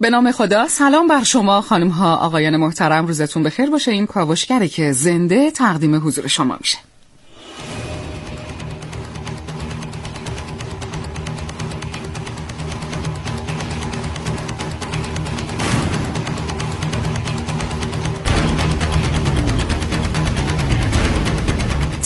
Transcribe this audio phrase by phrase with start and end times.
[0.00, 3.70] به نام خدا سلام بر شما خانم ها آقایان محترم روزتون بخیر.
[3.70, 6.78] باشه این کاوشگره که زنده تقدیم حضور شما میشه.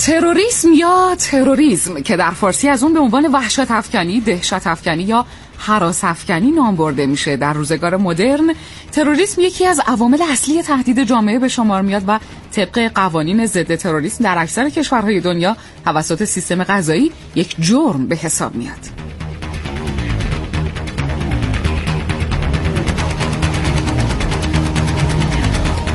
[0.06, 5.26] تروریسم یا تروریسم که در فارسی از اون به عنوان وحشت افکنی، دهشت افکنی یا
[5.60, 7.36] حراس افکنی نام برده میشه.
[7.36, 8.54] در روزگار مدرن
[8.92, 12.18] تروریسم یکی از عوامل اصلی تهدید جامعه به شمار میاد و
[12.52, 18.54] طبق قوانین ضد تروریسم در اکثر کشورهای دنیا توسط سیستم قضایی یک جرم به حساب
[18.54, 18.99] میاد.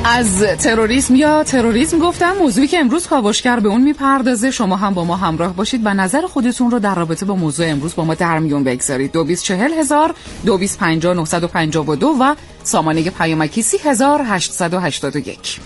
[0.08, 4.52] از تروریسم یا تروریسم گفتم موضوعی که امروز کاوشگر به اون می‌پردازه.
[4.52, 7.95] شما هم با ما همراه باشید و نظر خودتون رو در رابطه با موضوع امروز
[7.95, 9.12] با ما در میون بگذارید.
[9.12, 10.16] 224 هزار
[12.20, 15.59] و سامانه پیامکی 30881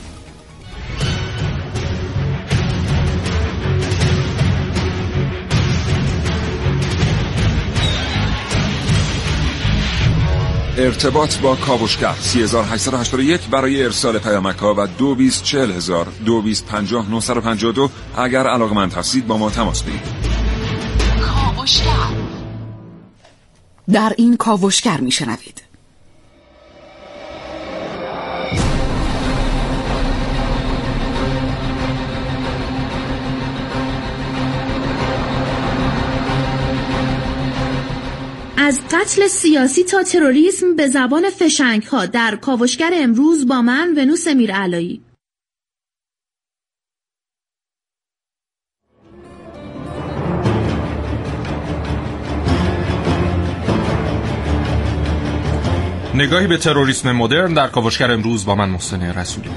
[10.78, 12.14] ارتباط با کاوشگر.
[12.14, 20.02] 3881 برای ارسال پیامک ها و 224000 2250 اگر علاقمند هستید با ما تماس بگیرید.
[21.22, 22.10] کاوشگر.
[23.92, 25.69] در این کاوشگر میشنوید.
[38.62, 44.28] از قتل سیاسی تا تروریسم به زبان فشنگ ها در کاوشگر امروز با من ونوس
[44.28, 45.02] علایی
[56.14, 59.50] نگاهی به تروریسم مدرن در کاوشگر امروز با من محسن رسولی.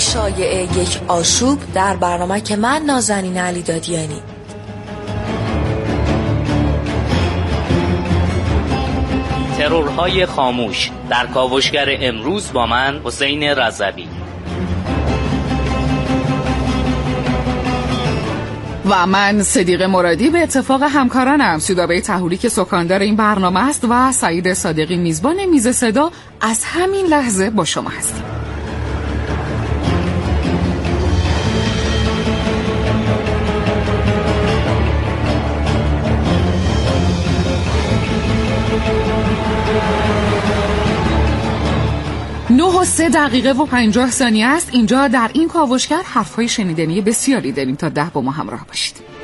[0.00, 4.22] یک شایعه یک آشوب در برنامه که من نازنین علی دادیانی.
[9.58, 14.08] ترورهای خاموش در کاوشگر امروز با من حسین رضوی.
[18.90, 24.12] و من صدیق مرادی به اتفاق همکارانم سودابه تهوری که سکاندار این برنامه است و
[24.12, 26.10] سعید صادقی میزبان میز صدا
[26.40, 28.39] از همین لحظه با شما هستیم.
[42.60, 44.68] نه و سه دقیقه و پنجاه ثانیه است.
[44.72, 47.76] اینجا در این کاوشگر حرفهای شنیدنی بسیاری داریم.
[47.76, 49.19] تا ده با ما همراه باشید.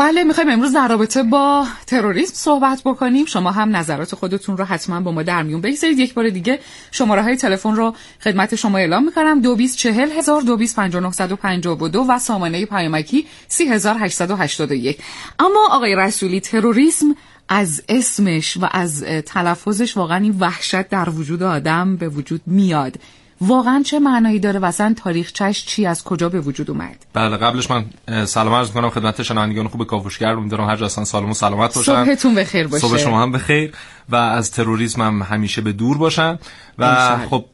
[0.00, 3.26] بله می‌خوایم امروز در رابطه با تروریسم صحبت بکنیم.
[3.26, 5.98] شما هم نظرات خودتون رو حتما با ما در میون بگذارید.
[5.98, 6.58] یک بار دیگه
[6.90, 9.40] شماره های تلفن رو خدمت شما اعلام می‌کنم.
[9.40, 14.36] دو بیست چهل هزار دو بیست و دو و سامانه پیامکی سی هزار هشتصد و
[14.36, 14.98] هشتاد و یک.
[15.38, 17.16] اما آقای رسولی تروریسم
[17.48, 22.96] از اسمش و از تلفظش واقعا این وحشت در وجود آدم به وجود میاد.
[23.40, 27.70] واقعا چه معنایی داره و اصلا تاریخچش چی از کجا به وجود اومد؟ بله قبلش
[27.70, 27.84] من
[28.24, 30.28] سلام عرض می‌کنم خدمت شنوندگان خوب کاوشگر.
[30.28, 32.04] امیدوارم هر جا هستن سالم و سلامت باشن.
[32.04, 32.88] صبحتون بخیر باشه.
[32.88, 33.72] صبح شما هم بخیر.
[34.08, 36.38] و از تروریسم هم همیشه به دور باشن.
[36.78, 37.44] و خب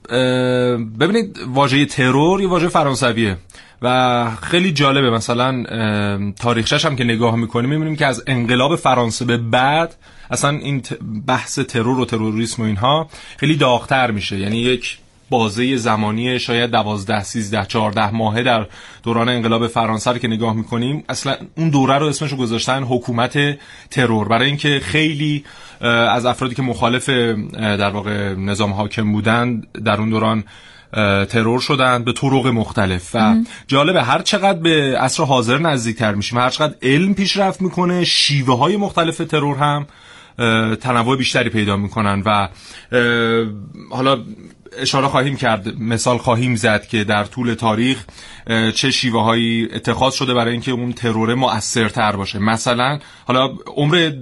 [1.01, 3.37] ببینید واژه ترور یه واژه فرانسویه.
[3.83, 5.11] و خیلی جالبه.
[5.11, 5.65] مثلا
[6.33, 9.95] تاریخچش هم که نگاه می‌کنیم می‌بینیم که از انقلاب فرانسه به بعد
[10.31, 10.83] اصلا این
[11.27, 14.39] بحث ترور و تروریسم و اینها خیلی داغتر میشه.
[14.39, 14.99] یعنی یک
[15.31, 18.67] بازه زمانی شاید 12 13 14 ماهه در
[19.03, 23.39] دوران انقلاب فرانسه که نگاه می‌کنیم اصلا اون دوره رو اسمش رو گذاشتن حکومت
[23.91, 24.29] ترور.
[24.29, 25.45] برای اینکه خیلی
[25.81, 30.45] از افرادی که مخالف در واقع نظام حاکم بودند در اون دوران
[31.29, 33.11] ترور شدند به طرق مختلف.
[33.15, 33.35] و
[33.67, 38.77] جالبه هر چقدر به عصر حاضر نزدیکتر میشیم هر چقدر علم پیشرفت می‌کنه شیوه های
[38.77, 39.87] مختلف ترور هم
[40.77, 42.23] تنوع بیشتری پیدا می‌کنن.
[42.27, 42.49] و
[43.91, 44.19] حالا
[44.79, 48.05] اشاره خواهیم کرد مثال خواهیم زد که در طول تاریخ
[48.75, 52.39] چه شیوه هایی اتخاذ شده برای اینکه اون ترور مؤثرتر باشه.
[52.39, 54.13] مثلا حالا عمر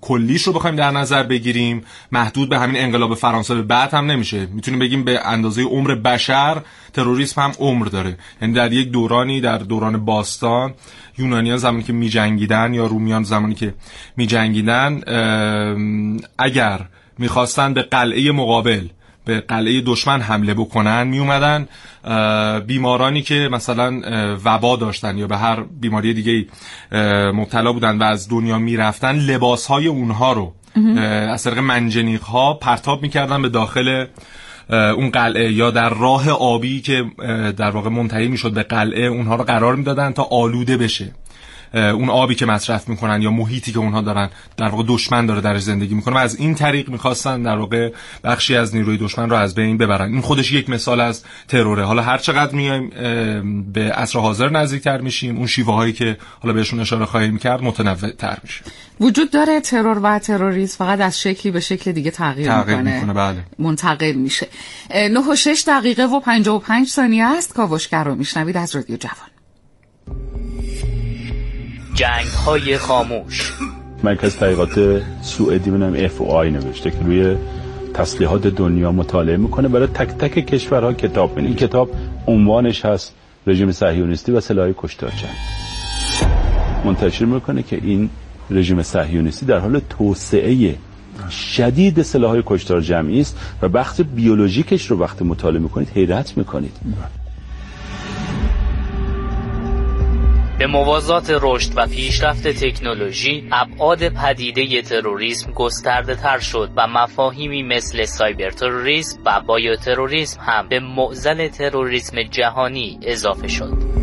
[0.00, 4.46] کلیش رو بخوایم در نظر بگیریم محدود به همین انقلاب فرانسه به بعد هم نمیشه.
[4.46, 6.62] می‌تونیم بگیم به اندازه عمر بشر
[6.92, 8.16] تروریسم هم عمر داره.
[8.42, 10.74] یعنی در یک دورانی در دوران باستان
[11.18, 13.74] یونانیان زمانی که میجنگیدن یا رومیان زمانی که
[14.16, 15.02] میجنگیدن
[16.38, 16.80] اگر
[17.18, 18.86] می‌خواستن به قلعه مقابل
[19.24, 21.68] به قلعه دشمن حمله بکنن می اومدن
[22.66, 24.00] بیمارانی که مثلا
[24.44, 26.46] وبا داشتن یا به هر بیماری دیگه
[27.32, 30.54] مبتلا بودن و از دنیا می‌رفتن لباس های اونها رو
[31.30, 34.06] از طریق منجنیق ها پرتاب می‌کردن به داخل
[34.70, 37.04] اون قلعه یا در راه آبی که
[37.56, 41.12] در واقع منتهی می‌شد به قلعه اونها رو قرار می‌دادن تا آلوده بشه.
[41.74, 45.62] اون آبی که مصرف می‌کنن یا محیطی که اونها دارن در واقع دشمن داره درش
[45.62, 47.92] زندگی می‌کنه و از این طریق می‌خواستن در واقع
[48.24, 50.12] بخشی از نیروی دشمن رو از بین ببرن.
[50.12, 51.84] این خودش یک مثال از تروره.
[51.84, 52.90] حالا هر چقدر میایم
[53.72, 58.10] به عصر حاضر نزدیکتر میشیم اون شیوه هایی که حالا بهشون اشاره خواهیم کرد متنوع
[58.10, 58.64] تر میشه.
[59.00, 63.12] وجود داره ترور و تروریسم فقط از شکلی به شکل دیگه تغییر, تغییر می‌کنه, می‌کنه
[63.12, 63.44] بله.
[63.58, 64.48] منتقل میشه.
[64.94, 67.54] 9 و 6 دقیقه و 55 ثانیه است.
[67.54, 69.32] کاوشگر رو میشنوید از رادیو جوان.
[71.94, 73.52] جنگ های خاموش
[74.04, 77.36] مرکز تحقیقات سوئدی بنام اف او آی نوشته که روی
[77.94, 81.90] تسلیحات دنیا مطالعه می‌کنه برای تک تک کشورها کتاب این کتاب
[82.26, 83.14] عنوانش هست
[83.46, 85.36] رژیم صهیونیستی و سلاح کشتار جنگ
[86.84, 88.10] منتشر می‌کنه که این
[88.50, 90.74] رژیم صهیونیستی در حال توسعه
[91.30, 96.76] شدید سلاح کشتار جمعی است و بخش بیولوژیکش رو وقتی مطالعه می‌کنید حیرت می‌کنید.
[100.62, 108.04] به موازات رشد و پیشرفت تکنولوژی ابعاد پدیده تروریسم گسترده تر شد و مفاهیمی مثل
[108.04, 114.01] سایبر تروریسم و بایو تروریسم هم به معزل تروریسم جهانی اضافه شد.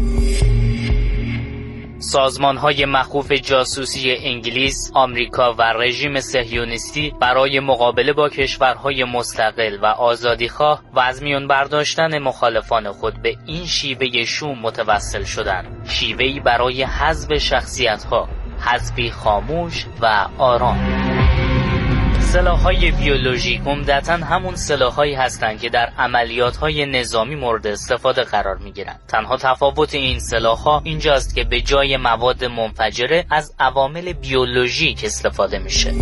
[1.99, 9.85] سازمان های مخوف جاسوسی انگلیس، آمریکا و رژیم سهیونیستی برای مقابله با کشورهای مستقل و
[9.85, 15.87] آزادیخواه و از میان برداشتن مخالفان خود به این شیوه شوم متوسل شدند.
[15.89, 18.29] شیوهی برای حذف شخصیتها،
[18.59, 20.98] حذفی خاموش و آرام.
[22.35, 25.89] های بیولوژیک عمدتا همون سلاحهایی هستند که در
[26.61, 30.19] های نظامی مورد استفاده قرار گیرند تنها تفاوت این
[30.65, 35.93] ها اینجاست که به جای مواد منفجره از عوامل بیولوژیک استفاده میشه.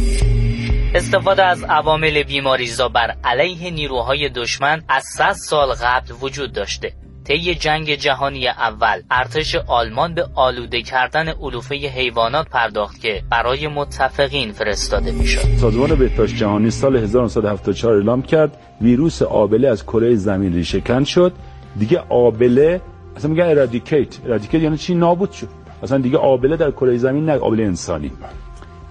[0.96, 6.94] استفاده از عوامل بیماریزا بر علیه نیروهای دشمن از 100 سال قبل وجود داشته.
[7.28, 14.52] طی جنگ جهانی اول ارتش آلمان به آلوده کردن علوفه حیوانات پرداخت که برای متفقین
[14.52, 15.58] فرستاده می‌شد.
[15.58, 21.34] سازمان بهداشت جهانی سال 1974 اعلام کرد ویروس آبله از کره زمین ریشه‌کن شد.
[21.80, 22.82] دیگه آبله
[23.18, 25.48] اصلا میگن ارادیکیت ارادیکیت یعنی چی نابود شد.
[25.84, 28.12] اصلا دیگه آبله در کره زمین نه آبله انسانی.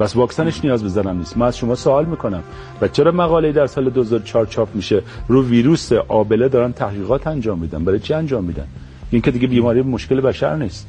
[0.00, 1.36] بس واکسنش نیاز به زنم نیست.
[1.36, 2.42] من از شما سوال می‌کنم.
[2.80, 7.84] و چرا مقاله در سال 2004 چاپ میشه؟ رو ویروس آبله دارن تحقیقات انجام میدن.
[7.84, 8.66] برای چی انجام میدن؟
[9.10, 10.88] این که دیگه بیماری مشکل بشر نیست.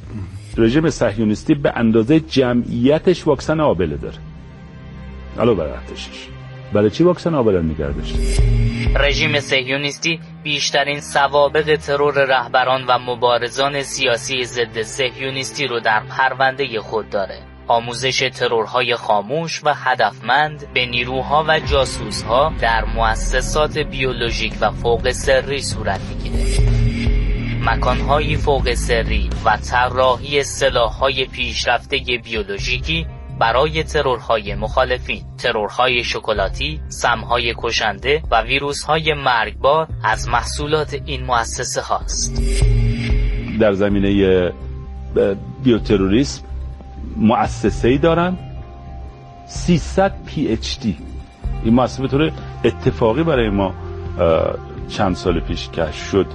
[0.57, 4.17] رژیم صهیونیستی به اندازه جمعیتش واکسن آبله داره.
[5.39, 6.27] علاوه بر ارتشش.
[6.73, 7.87] برای چی واکسن آبله نگه
[8.99, 17.09] رژیم صهیونیستی بیشترین سوابق ترور رهبران و مبارزان سیاسی ضد صهیونیستی رو در پرونده خود
[17.09, 17.56] داره.
[17.67, 25.61] آموزش ترورهای خاموش و هدفمند به نیروها و جاسوسها در مؤسسات بیولوژیک و فوق سری
[25.61, 26.37] صورت می‌گیره.
[27.65, 33.07] مکانهایی فوق سری و طراحی سلاحهای پیشرفته بیولوژیکی
[33.39, 35.23] برای ترورهای مخالفین.
[35.37, 42.41] ترورهای شکلاتی، سمهای کشنده و ویروسهای مرگبار از محصولات این مؤسسه هاست
[43.59, 44.51] در زمینه
[45.63, 46.43] بیوتروریسم
[47.15, 48.37] مؤسسه ای دارن.
[49.45, 50.97] 300 پی اچ دی
[51.63, 52.31] این مؤسسه به طور
[52.63, 53.73] اتفاقی برای ما
[54.87, 56.25] چند سال پیش کشف شد.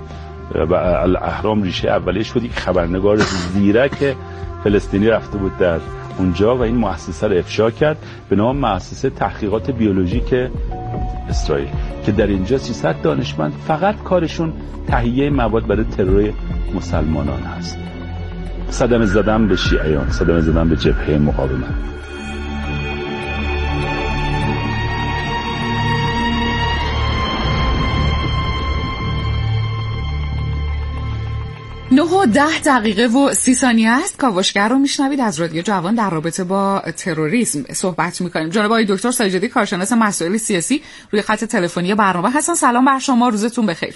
[0.55, 2.43] و الاهرام ریشه اولیه شد.
[2.45, 3.17] یک خبرنگار
[3.53, 4.17] زیرک
[4.65, 5.81] فلسطینی رفته بود در
[6.19, 7.97] اونجا و این مؤسسه رو افشا کرد
[8.29, 10.35] به نام مؤسسه تحقیقات بیولوژیک
[11.29, 11.69] اسرائیل.
[12.07, 14.53] که در اینجا 300 دانشمند فقط کارشون
[14.87, 16.33] تهیه مواد برای ترور
[16.75, 17.82] مسلمانان هست.
[18.73, 21.75] صدمه زدن به شیعیان صدمه زدن به جبهه مقاومت.
[31.93, 34.19] نه و ده دقیقه و سی ثانیه است.
[34.19, 35.21] کاوشگر رو میشنوید.
[35.21, 38.49] از رادیو جوان در رابطه با تروریسم صحبت می‌کنیم.
[38.49, 42.55] جناب آقای دکتر ساجدی کارشناس مسائل سیاسی روی خط تلفنی برنامه هستن.
[42.55, 43.29] سلام بر شما.
[43.29, 43.95] روزتون بخیر.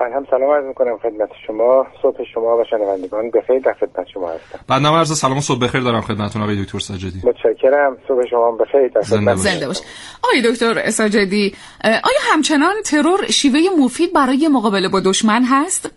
[0.00, 4.28] من هم سلام عرض می‌کنم خدمت شما صبح شما و شنوندگان بخیر در خدمت شما
[4.28, 4.58] هستم.
[4.68, 7.20] بعد عرض سلام صبح بخیر دارم خدمتتون آقای دکتر ساجدی.
[7.24, 7.96] متشکرم.
[8.08, 9.80] صبح شما بخیر در خدمت زنده باش.
[10.24, 11.54] آقای دکتر ساجدی
[11.84, 15.90] آیا همچنان ترور شیوه مفید برای مقابله با دشمن هست؟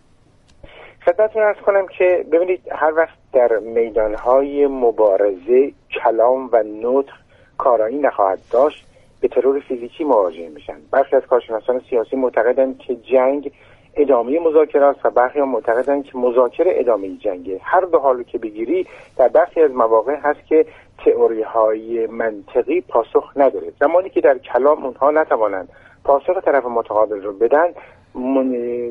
[1.06, 5.72] خدمتتون ارز کنم که ببینید هر وقت در میدانهای مبارزه
[6.04, 7.14] کلام و نطق
[7.58, 8.86] کارایی نخواهد داشت
[9.22, 10.78] به ترور فیزیکی مواجه میشن.
[10.92, 13.52] برخی از کارشناسان سیاسی معتقدند که جنگ
[13.96, 17.60] ادامه مذاکره است و برخی هم معتقدند که مذاکره ادامه جنگه.
[17.64, 20.66] هر دو حالو که بگیری در برخی از مواقع هست که
[21.06, 23.72] تئوری های منطقی پاسخ نداره.
[23.80, 25.70] زمانی که در کلام اونها نتوانند
[26.04, 27.68] پاسخ طرف متقابل رو بدن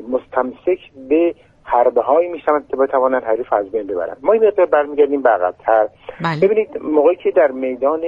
[0.09, 5.21] مستمسک به حربه هایی میشن که بتوانند حریف از بین ببرن ما این مقدار برمیگردیم
[5.21, 6.39] به بله.
[6.41, 8.01] ببینید موقعی که در میدان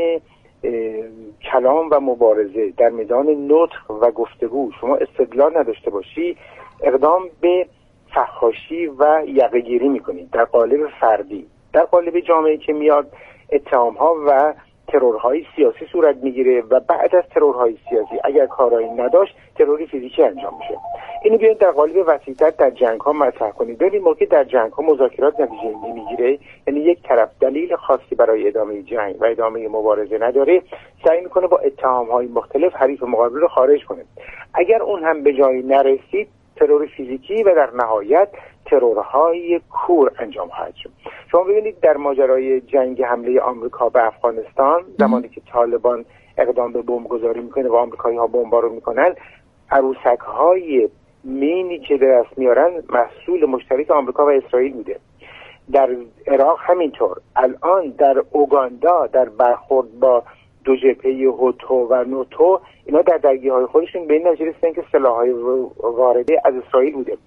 [1.51, 6.37] کلام و مبارزه در میدان نطق و گفتگو شما استدلال نداشته باشی
[6.84, 7.65] اقدام به
[8.13, 10.32] فخاشی و یقهگیری می‌کنید.
[10.32, 11.48] در قالب فردی.
[11.74, 13.08] در قالب جامعه که میاد
[13.51, 14.53] اتهام ها و
[14.88, 20.53] ترورهای سیاسی صورت می‌گیره و بعد از ترورهای سیاسی اگر کارایی نداشت تروری فیزیکی انجام
[20.60, 20.79] میشه.
[21.24, 23.77] اینو بیاید در قالب وسیعتر در جنگ ها مطرح کنید.
[23.77, 28.82] ببینید موقع در جنگ ها مذاکرات نتیجه نمی‌گیره یعنی یک طرف دلیل خاصی برای ادامه
[28.82, 30.62] جنگ و ادامه مبارزه نداره
[31.05, 34.05] سعی می‌کنه با اتهام های مختلف حریف مقابل رو خارج کنه.
[34.53, 38.29] اگر اون هم به جایی نرسید ترور فیزیکی و در نهایت
[38.65, 40.89] ترورهای کور انجام خواهد شد.
[41.31, 46.05] شما ببینید در ماجرای جنگ حمله آمریکا به افغانستان زمانی که طالبان
[46.38, 49.15] اقدام به بمبگذاری می‌کنه و آمریکایی ها بمبارو رو می‌کنن
[49.71, 50.89] عروسک های
[51.24, 55.00] مینی که به دست میارن محصول مشترک آمریکا و اسرائیل بوده.
[55.71, 55.89] در
[56.27, 57.17] عراق همینطور.
[57.35, 60.24] الان در اوگاندا در برخورد با
[60.65, 65.15] دو جبهه هوتو و نوتو اینا در درگیری های خودشون به این رسیدن که سلاح
[65.15, 65.31] های
[65.79, 67.17] وارده از اسرائیل بوده.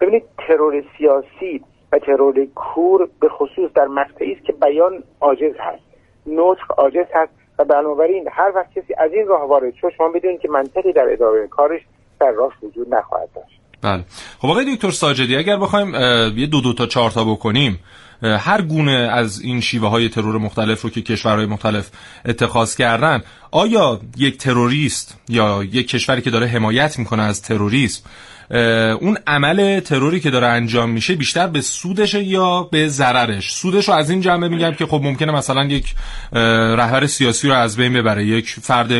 [0.00, 1.60] ببینید ترور سیاسی
[1.92, 5.82] و ترور کور به خصوص در مقطعی است که بیان عاجز هست
[6.26, 10.40] نطق عاجز هست و بنابراین هر وقت کسی از این راه وارد شد شما بدونید
[10.40, 11.80] که منطقی در ادامه کارش
[12.20, 13.60] در راه وجود نخواهد داشت.
[13.82, 14.04] بله.
[14.38, 15.94] خب آقای دکتر ساجدی اگر بخوایم
[16.36, 17.78] یه دو دو تا چهار تا بکنیم
[18.22, 21.90] هر گونه از این شیوه های ترور مختلف رو که کشورهای مختلف
[22.24, 28.02] اتخاذ کردن آیا یک تروریست یا یک کشوری که داره حمایت می‌کنه از تروریسم
[29.00, 33.94] اون عمل تروری که داره انجام میشه بیشتر به سودشه یا به ضررش؟ سودش رو
[33.94, 35.94] از این جنبه میگم که خب ممکنه مثلا یک
[36.78, 38.90] رهبر سیاسی رو از بین ببره یک فرد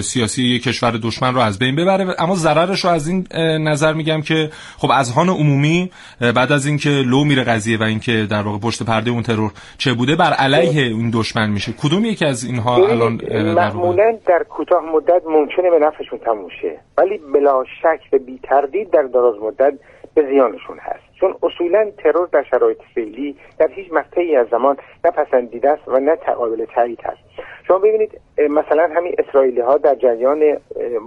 [0.00, 3.26] سیاسی یک کشور دشمن رو از بین ببره اما ضررش رو از این
[3.68, 8.26] نظر میگم که خب از هان عمومی بعد از اینکه لو میره قضیه و اینکه
[8.30, 11.72] در واقع پشت پرده اون ترور چه بوده بر علیه این دشمن میشه.
[11.72, 13.20] کدوم یکی از اینها الان
[13.54, 18.90] معمولا در کوتاه مدت ممکنه به نفعشون تموم شه ولی بلا شک و بی تردید
[18.94, 19.74] در دراز مدت
[20.14, 21.04] به زیانشون هست.
[21.20, 26.00] چون اصولا ترور در شرایط فعلی در هیچ مقطعی از زمان نه پسندیده است و
[26.00, 27.18] نه قابل تایید هست.
[27.66, 30.56] شما ببینید مثلا همین اسرائیلی ها در جریان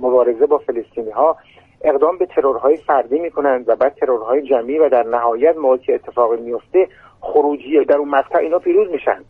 [0.01, 1.37] مبارزه با فلسطینی ها
[1.83, 6.39] اقدام به ترورهای فردی می‌کنند و بعد ترورهای جمعی و در نهایت موقعی که اتفاق
[6.39, 6.87] میفته
[7.19, 9.23] خروجی در اون مقطع اینا پیروز میشن.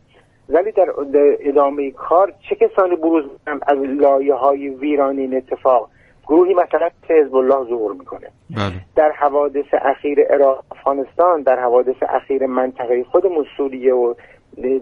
[0.50, 0.88] ولی در
[1.40, 5.90] ادامه کار چه کسانی بروز از لایه های ویران این اتفاق
[6.28, 8.28] گروهی مثلا حزب الله ظهور می‌کنه.
[8.50, 8.72] بله.
[8.96, 14.14] در حوادث اخیر عراق افغانستان در حوادث اخیر منطقه خودمون سوریه و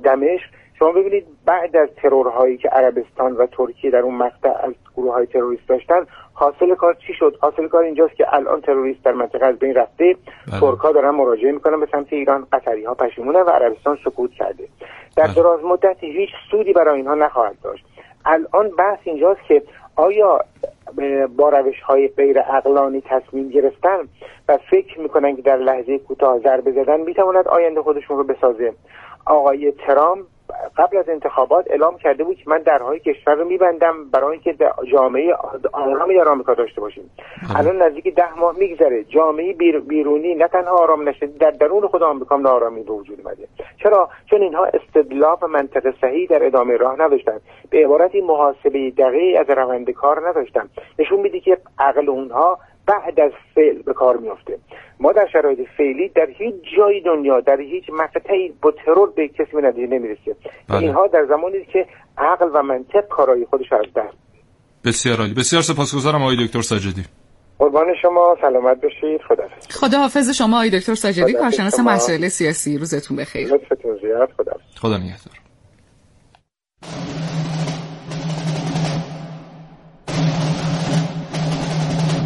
[0.03, 0.49] دمشق.
[0.79, 5.25] شما ببینید بعد از ترورهایی که عربستان و ترکیه در اون مقطع از گروه های
[5.25, 9.59] تروریست داشتن حاصل کار چی شد؟ حاصل کار اینجاست که الان تروریست در منطقه از
[9.59, 10.15] بین رفته.
[10.51, 10.59] بله.
[10.59, 12.47] ترک ها دارن مراجعه می‌کنن به سمت ایران.
[12.51, 14.67] قطری ها پشیمونه و عربستان سکوت کرده.
[15.17, 15.33] در بله.
[15.35, 17.85] دراز مدت هیچ سودی برای اینها نخواهد داشت.
[18.25, 19.61] الان بحث اینجاست که
[19.95, 20.39] آیا
[21.37, 23.97] با روش های غیر اقلانی تصمیم گرفتن
[24.47, 28.73] و فکر می‌کنن که در لحظه کوتاه ضربه زدن می‌تواند آینده خودشون رو بسازه؟
[29.25, 30.25] آقای ترامپ
[30.77, 35.35] قبل از انتخابات اعلام کرده بود که من درهای کشور رو میبندم برای اینکه جامعه
[35.73, 37.11] آرامی در آمریکا داشته باشیم.
[37.55, 39.03] الان نزدیک ده ماه میگذره.
[39.03, 39.53] جامعه
[39.87, 43.47] بیرونی نه تنها آرام نشده در درون خود آمریکا نارامی به وجود اومده.
[43.83, 47.39] چرا؟ چون اینها استدلال و منطق صحیح در ادامه راه نداشتن
[47.69, 53.31] به عبارتی محاسبه دقیقی از روند کار نداشتن نشون میده که عقل اونها بعد از
[53.55, 54.57] فعل به کار میفته
[54.99, 59.51] ما در شرایط فعلی در هیچ جای دنیا در هیچ مقطعی با ترور به کسی
[59.53, 60.35] به نتیجه نمی‌رسه.
[60.69, 60.77] بله.
[60.77, 61.85] اینها در زمانی که
[62.17, 64.17] عقل و منطق کارایی خودش از دست
[64.85, 65.33] بسیار عالی.
[65.33, 67.03] بسیار سپاسگزارم آقای دکتر ساجدی.
[67.59, 69.21] قربان شما سلامت باشید.
[69.27, 71.33] خدا خدا حافظ شما آقای دکتر ساجدی.
[71.33, 72.77] کارشناس مسائل سیاسی.
[72.77, 73.53] روزتون بخیر.
[73.53, 74.29] لطفتون زیاد.
[74.37, 74.51] خدا
[74.81, 75.33] خدا نگهدار.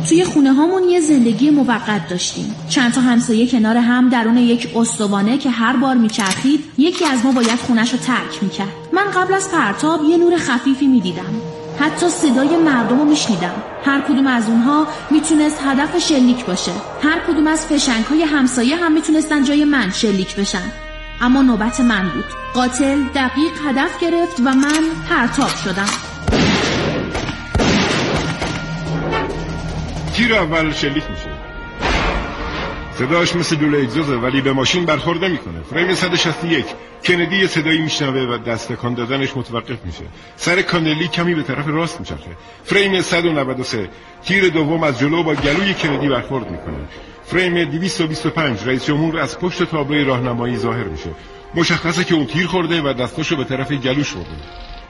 [0.09, 2.55] توی خونه هامون یه زندگی موقت داشتیم.
[2.69, 7.31] چند تا همسایه کنار هم درون یک استوانه که هر بار میچرخید یکی از ما
[7.31, 8.73] باید خونش رو ترک می‌کرد.
[8.93, 11.41] من قبل از پرتاب یه نور خفیفی می‌دیدم.
[11.79, 13.53] حتی صدای مردم رو میشنیدم.
[13.85, 16.71] هر کدوم از اونها می‌تونست هدف شلیک باشه.
[17.03, 20.71] هر کدوم از فشنگ های همسایه هم می‌تونستن جای من شلیک بشن.
[21.21, 22.25] اما نوبت من بود.
[22.53, 26.08] قاتل دقیق هدف گرفت و من پرتاب شدم.
[30.19, 31.29] تیر اول شلیک میشه.
[32.93, 36.65] صداش مثل دوله اگزوزه ولی به ماشین برخورد نمی‌کنه فریم 161
[37.05, 40.03] کندی صدایی میشنوه و دست دادنش متوقف میشه.
[40.35, 42.31] سر کانلی کمی به طرف راست میچرخه.
[42.63, 43.89] فریم 193
[44.23, 46.87] تیر دوم از جلو با گلوی کندی برخورد می‌کنه.
[47.25, 51.09] فریم 225 رئیس جمهور از پشت تابلوی راهنمایی ظاهر میشه.
[51.55, 54.29] مشخصه که اون تیر خورده و دستاشو به طرف گلوش برده.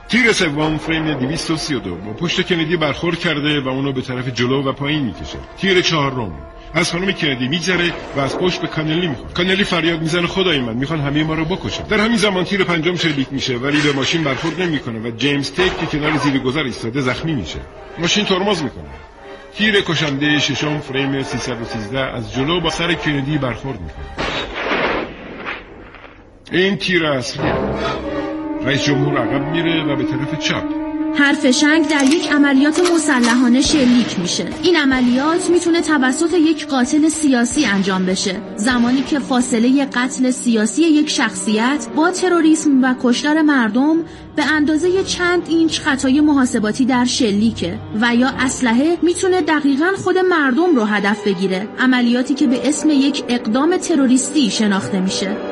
[0.09, 4.71] تیر سوم فریم 232 با پشت کندی برخورد کرده و اونو به طرف جلو و
[4.71, 5.37] پایین می‌کشه.
[5.57, 6.33] تیر چهارم.
[6.73, 9.33] از خانم کندی میگذره و از پشت به کانلی می‌خوره.
[9.33, 11.83] کانلی فریاد می‌زنه خدای من می‌خوان همه ما رو بکشن.
[11.83, 15.79] در همین زمان تیر پنجم شلیک میشه ولی به ماشین برخورد نمی‌کنه و جیمز تک
[15.79, 17.59] که کنار زیر گذر ایستاده زخمی میشه.
[17.97, 18.89] ماشین ترمز می‌کنه.
[19.55, 24.25] تیر کشنده ششم فریم 313 از جلو با سر کندی برخورد می‌کنه.
[26.51, 27.51] این تیر اصلی
[28.65, 30.63] رئیس جمهور عقب میره و به طرف چپ.
[31.15, 34.47] هر فشنگ در یک عملیات مسلحانه شلیک میشه.
[34.63, 38.35] این عملیات می‌تونه توسط یک قاتل سیاسی انجام بشه.
[38.55, 43.97] زمانی که فاصله قتل سیاسی یک شخصیت با تروریسم و کشتار مردم
[44.35, 50.75] به اندازه چند اینچ خطای محاسباتی در شلیکه و یا اسلحه می‌تونه دقیقا خود مردم
[50.75, 51.67] رو هدف بگیره.
[51.79, 55.48] عملیاتی که به اسم یک اقدام تروریستی شناخته میشه.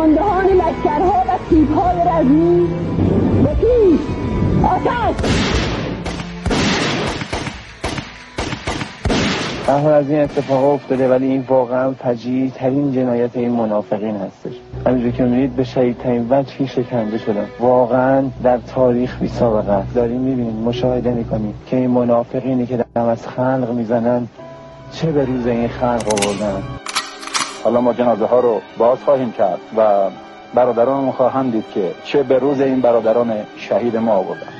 [0.00, 2.68] فرماندهان لشکرها و تیپهای رزمی.
[3.42, 3.50] به
[4.66, 5.14] آتش.
[9.86, 14.52] از این اتفاق افتاده ولی این واقعا فجیع ترین جنایت این منافقین هستش.
[14.86, 17.46] همینجور که می‌بینید به شهید ترین وجهی شکنده شدن.
[17.60, 23.26] واقعا در تاریخ بی سابقه داریم می‌بینید مشاهده می‌کنید که این منافقینی که دم از
[23.26, 24.28] خلق می‌زنن
[24.92, 26.62] چه به روز این خلق آوردن.
[27.64, 30.10] حالا ما جنازه ها رو باز خواهیم کرد و
[30.54, 34.52] برادران خواهند دید که چه به روز این برادران شهید ما آوردن.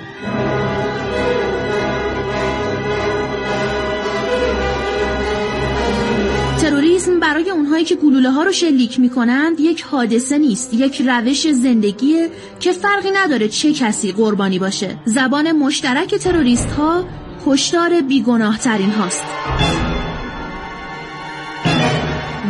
[6.60, 11.52] تروریسم برای اونهایی که گلوله ها رو شلیک می کنند یک حادثه نیست یک روش
[11.52, 12.28] زندگیه
[12.60, 14.96] که فرقی نداره چه کسی قربانی باشه.
[15.04, 17.04] زبان مشترک تروریست ها
[17.46, 19.24] کشتار بیگناه ترین هاست.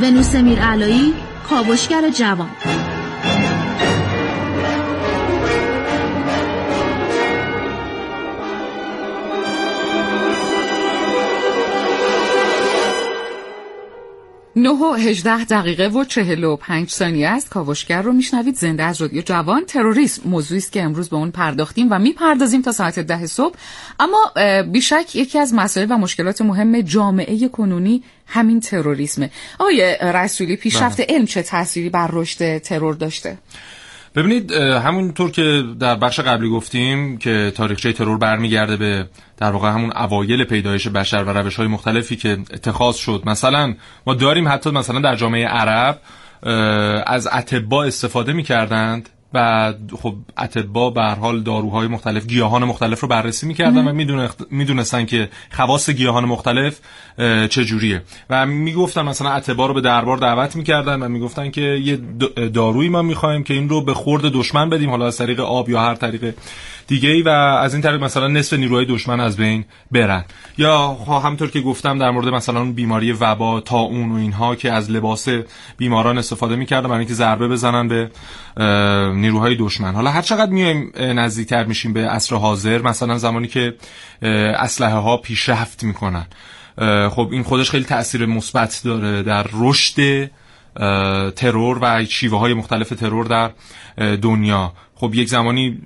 [0.02, 1.14] ونوس علایی
[1.48, 2.50] کاوشگر جوان.
[14.56, 17.50] نه و هجده دقیقه و چهل و پنج ثانیه است.
[17.50, 18.56] کاوشگر رو میشنوید.
[18.56, 19.64] زنده از رادیو جوان.
[19.64, 20.22] تروریسم.
[20.24, 23.54] موضوعی است که امروز به اون پرداختیم و می‌پردازیم تا ساعت ده صبح.
[24.00, 24.32] اما
[24.62, 29.30] بیشک یکی از مسائل و مشکلات مهم جامعه کنونی همین تروریسمه.
[29.58, 31.06] آقای رسولی پیشرفت بله.
[31.16, 33.38] علم چه تأثیری بر رشد ترور داشته؟
[34.14, 39.92] ببینید همونطور که در بخش قبلی گفتیم که تاریخچه ترور برمیگرده به در واقع همون
[39.96, 43.22] اوایل پیدایش بشر و روش های مختلفی که اتخاذ شد.
[43.26, 43.74] مثلا
[44.06, 46.00] ما داریم حتی مثلا در جامعه عرب
[47.06, 49.08] از اتباع استفاده می‌کردند.
[49.34, 53.92] و خب اتبا به هر حال داروهای مختلف گیاهان مختلف رو بررسی می‌کردن و
[54.50, 56.80] می‌دونستن که خواص گیاهان مختلف
[57.50, 58.02] چجوریه.
[58.30, 61.98] و می‌گفتن مثلا اتبا رو به دربار دعوت می‌کردن و می‌گفتن که یه
[62.54, 65.80] دارویی ما می‌خوایم که این رو به خورد دشمن بدیم حالا از طریق آب یا
[65.80, 66.34] هر طریق
[66.90, 70.24] دیگه ای و از این طریق مثلا نصف نیروهای دشمن از بین برن.
[70.58, 74.90] یا همطور که گفتم در مورد مثلا بیماری وبا تا اون و اینها که از
[74.90, 75.28] لباس
[75.76, 78.10] بیماران استفاده می‌کردن برای اینکه ضربه بزنن به
[79.14, 79.94] نیروهای دشمن.
[79.94, 83.74] حالا هر چقدر میایم نزدیکتر میشیم به عصر حاضر مثلا زمانی که
[84.58, 86.26] اسلحه ها پیشرفت می‌کنن.
[87.10, 90.30] خب این خودش خیلی تاثیر مثبت داره در رشد
[91.36, 93.50] ترور و شیوه های مختلف ترور در
[94.16, 94.72] دنیا.
[95.00, 95.78] خب یک زمانی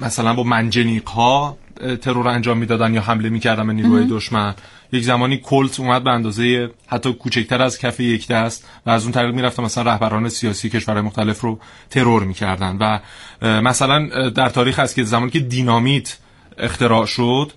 [0.00, 1.58] مثلا با منجنیق ها
[2.02, 4.54] ترور انجام می‌دادن یا حمله می‌کردن به نیروهای دشمن.
[4.92, 9.12] یک زمانی کلت اومد به اندازه حتی کوچکتر از کف یک دست و از اون
[9.12, 11.58] طریق می‌رفتن مثلا رهبران سیاسی کشورهای مختلف رو
[11.90, 12.76] ترور می‌کردن.
[12.80, 12.98] و
[13.62, 16.16] مثلا در تاریخ هست که زمانی که دینامیت
[16.58, 17.52] اختراع شد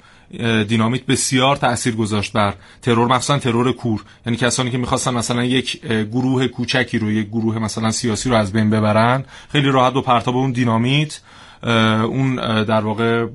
[0.67, 4.03] دینامیت بسیار تاثیر گذاشت بر ترور مخصوصا ترور کور.
[4.25, 8.53] یعنی کسانی که می‌خواستن مثلا یک گروه کوچکی رو یک گروه مثلا سیاسی رو از
[8.53, 11.19] بین ببرن خیلی راحت با پرتاب اون دینامیت
[11.63, 13.25] اون در واقع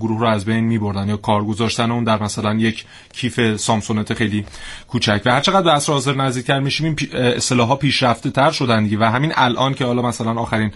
[0.00, 4.14] گروه رو از بین می بردن یا کار گذاشتن اون در مثلا یک کیف سامسونت
[4.14, 4.44] خیلی
[4.88, 5.22] کوچک.
[5.24, 8.98] و هر چقدر به عصر حاضر نزدیکتر میشیم این اصطلاح ها پیشرفته تر شدن دیگه.
[8.98, 10.72] و همین الان که حالا مثلا آخرین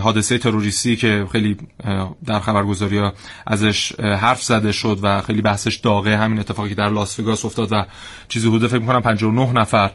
[0.00, 1.56] حادثه تروریستی که خیلی
[2.26, 3.12] در خبرگزاری ها
[3.46, 6.16] ازش حرف زده شد و خیلی بحثش داغه.
[6.16, 7.84] همین اتفاقی که در لاس وگاس افتاد و
[8.28, 9.90] چیزی حدود فکر می‌کنم 59 نفر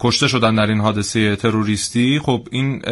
[0.00, 2.18] کشته شدن در این حادثه تروریستی.
[2.18, 2.82] خب این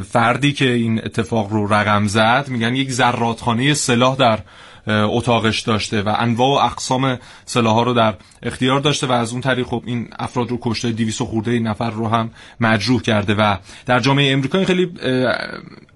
[0.00, 4.38] فردی که این اتفاق رو رقم زد میگن یک زراتخانه سلاح در
[4.90, 9.66] اتاقش داشته و انواع و اقسام سلاح رو در اختیار داشته و از اون طریق
[9.66, 14.32] خب این افراد رو کشته 200 خورده نفر رو هم مجروح کرده و در جامعه
[14.32, 14.90] امریکا این خیلی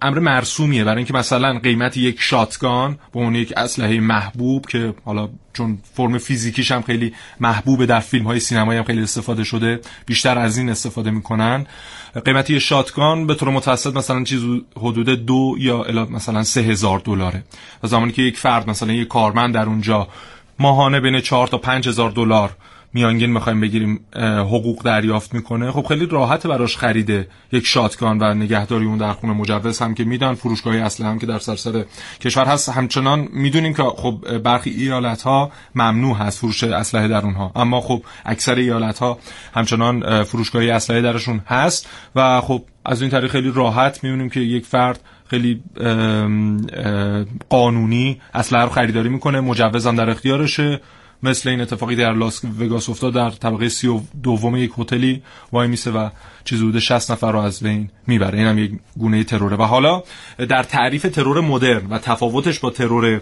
[0.03, 0.85] امر مرسومیه.
[0.85, 6.19] برای اینکه مثلا قیمت یک شاتگان به اون یک اسلحه محبوب که حالا چون فرم
[6.19, 10.71] فیزیکیش هم خیلی محبوبه در فیلم های سینمایی هم خیلی استفاده شده بیشتر از این
[10.71, 11.67] استفاده می‌کنن.
[12.21, 14.43] قیمت یه شاتگان به طور متوسط مثلا چیز
[14.77, 17.45] حدود دو یا مثلا سه هزار دلاره.
[17.83, 20.09] و زمانی که یک فرد مثلا یک کارمند در اونجا
[20.59, 22.57] ماهانه بین چهار تا پنج هزار دلار
[22.95, 24.01] میانگین می‌خوایم بگیریم
[24.41, 25.71] حقوق دریافت می‌کنه.
[25.71, 30.05] خب خیلی راحت براش خریده یک شاتگان و نگهداری اون در خونه مجوز هم که
[30.05, 30.35] میدن.
[30.35, 31.85] فروشگاه اصلی هم که در سراسر
[32.21, 32.69] کشور هست.
[32.69, 37.53] همچنان می‌دونیم که خب برخی ایالت ها ممنوع هست فروش اسلحه در اونها.
[37.57, 39.19] اما خب اکثر ایالت ها
[39.55, 44.67] همچنان فروشگاه اسلحه درشون هست و خب از این طریق خیلی راحت می‌بینیم که یک
[44.67, 45.63] فرد خیلی
[47.49, 49.41] قانونی اسلحه رو خریداری می‌کنه.
[49.41, 50.81] مجوزم در اختیارشه.
[51.25, 55.69] مثل این اتفاقی در لاس وگاس افتاد در طبقه سی و دوم یک هتلی وای
[55.69, 56.09] میسه و
[56.45, 58.39] چیز حدود 60 نفر رو از بین می‌بره.
[58.39, 59.57] اینم یک گونه تروره.
[59.57, 60.03] و حالا
[60.49, 63.21] در تعریف ترور مدرن و تفاوتش با ترور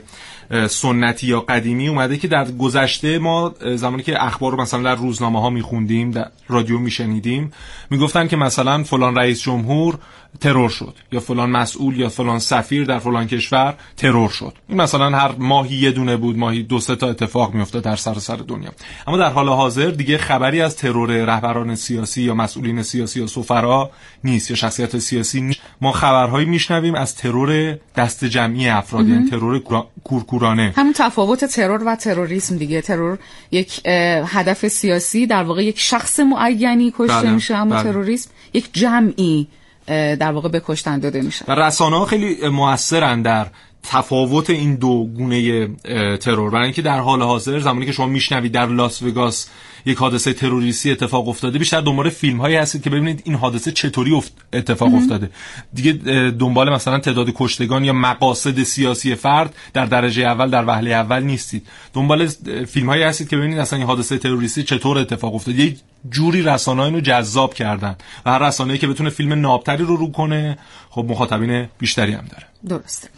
[0.68, 5.40] سنتی یا قدیمی اومده که در گذشته ما زمانی که اخبار رو مثلا در روزنامه
[5.40, 7.52] ها میخوندیم در رادیو میشنیدیم
[7.90, 9.98] می‌گفتن که مثلا فلان رئیس جمهور
[10.40, 14.54] ترور شد یا فلان مسئول یا فلان سفیر در فلان کشور ترور شد.
[14.68, 18.14] این مثلا هر ماهی یه دونه بود ماهی دو سه تا اتفاق میفته در سر
[18.14, 18.70] سر دنیا.
[19.06, 23.90] اما در حال حاضر دیگه خبری از ترور رهبران سیاسی یا مسئولین سیاسی یا سفرا
[24.24, 25.60] نیست یا شخصیت سیاسی نیست.
[25.80, 29.62] ما خبرهایی میشنویم از ترور دست جمعی افراد یعنی ترور
[30.04, 30.72] کورکورانه.
[30.76, 32.80] همون تفاوت ترور و تروریسم دیگه.
[32.80, 33.18] ترور
[33.50, 33.80] یک
[34.26, 37.82] هدف سیاسی در واقع یک شخص معینی کشته بله، میشه اما بله.
[37.82, 39.48] تروریسم یک جمعی
[39.86, 41.44] در واقع به کشتن داده میشه.
[41.48, 43.46] و رسانه ها خیلی موثرن در
[43.82, 45.68] تفاوت این دو گونه
[46.16, 46.50] ترور.
[46.50, 49.48] برای اینکه در حال حاضر زمانی که شما میشنوید در لاس وگاس
[49.86, 51.58] یک حادثه تروریستی اتفاق افتاده.
[51.58, 55.30] بیشتر دنبال فیلم هایی هستید که ببینید این حادثه چطوری اتفاق افتاده.
[55.74, 55.92] دیگه
[56.30, 61.66] دنبال مثلا تعداد کشتگان یا مقاصد سیاسی فرد در درجه اول در وهله اول نیستید.
[61.94, 62.26] دنبال
[62.68, 65.58] فیلم هایی هستید که ببینید اصلا این حادثه تروریستی چطور اتفاق افتاده.
[65.58, 65.78] یک
[66.10, 70.58] جوری رسانه اینو جذاب کردن و هر رسانه‌ای که بتونه فیلم نابتری رو رو کنه
[70.90, 72.46] خب مخاطبین بیشتری هم داره.
[72.68, 73.08] درسته.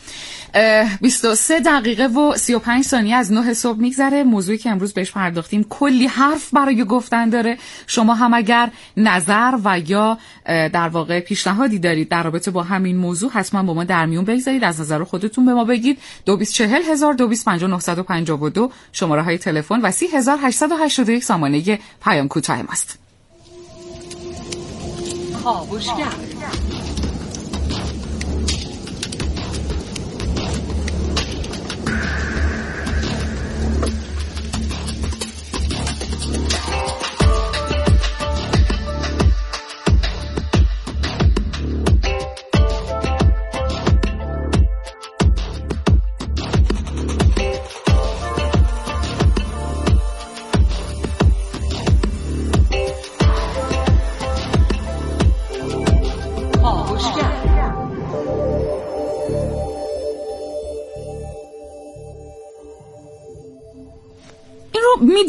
[1.01, 4.25] 23 دقیقه و 35 ثانیه از 9 صبح میگذره.
[4.25, 5.67] موضوعی که امروز بهش پرداختیم.
[5.71, 7.59] کلی حرف برای گفتن داره.
[7.87, 13.31] شما هم اگر نظر و یا در واقع پیشنهادی دارید در رابطه با همین موضوع
[13.31, 14.65] حتما با ما در میون بگذارید.
[14.65, 15.99] از نظر خودتون به ما بگید.
[16.27, 17.15] 224000
[18.93, 22.99] شماره های تلفن و 30881 سامانه پیام کوتاه ماست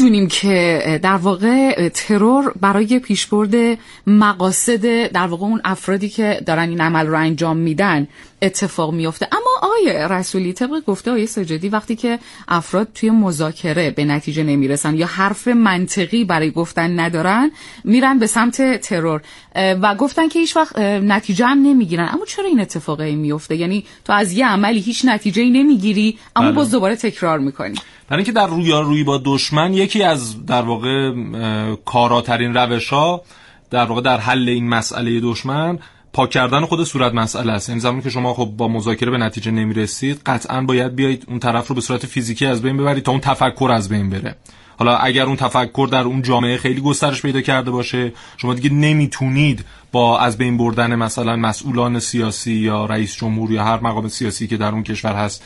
[0.05, 6.81] می‌دونیم که در واقع ترور برای پیشبرد مقاصد در واقع اون افرادی که دارن این
[6.81, 8.07] عمل رو انجام میدن
[8.41, 14.05] اتفاق میفته اما آیه رسولی طبق گفته آیه سجدی وقتی که افراد توی مذاکره به
[14.05, 17.51] نتیجه نمی‌رسن یا حرف منطقی برای گفتن ندارن
[17.83, 19.21] میرن به سمت ترور.
[19.55, 22.09] و گفتن که هیچ وقت نتیجه هم نمی‌گیرن.
[22.13, 26.45] اما چرا این اتفاقی میفته یعنی تو از یه عملی هیچ نتیجه ای نمی‌گیری اما
[26.45, 26.55] بله.
[26.55, 27.75] باز دوباره تکرار می‌کنی.
[28.09, 28.47] برای اینکه در
[28.81, 31.11] روی با دشمن یکی از در واقع
[31.85, 33.21] کاراترین روش ها
[33.71, 35.79] در واقع در حل این مسئله دشمن
[36.15, 37.69] پاک کردن خود صورت مسئله است.
[37.69, 41.67] یعنی زمانی که شما خب با مذاکره به نتیجه نمی‌رسید قطعا باید بیایید اون طرف
[41.67, 44.35] رو به صورت فیزیکی از بین ببرید تا اون تفکر از بین بره.
[44.77, 49.65] حالا اگر اون تفکر در اون جامعه خیلی گسترش پیدا کرده باشه شما دیگه نمی‌تونید
[49.91, 54.57] با از بین بردن مثلا مسئولان سیاسی یا رئیس جمهور یا هر مقام سیاسی که
[54.57, 55.43] در اون کشور هست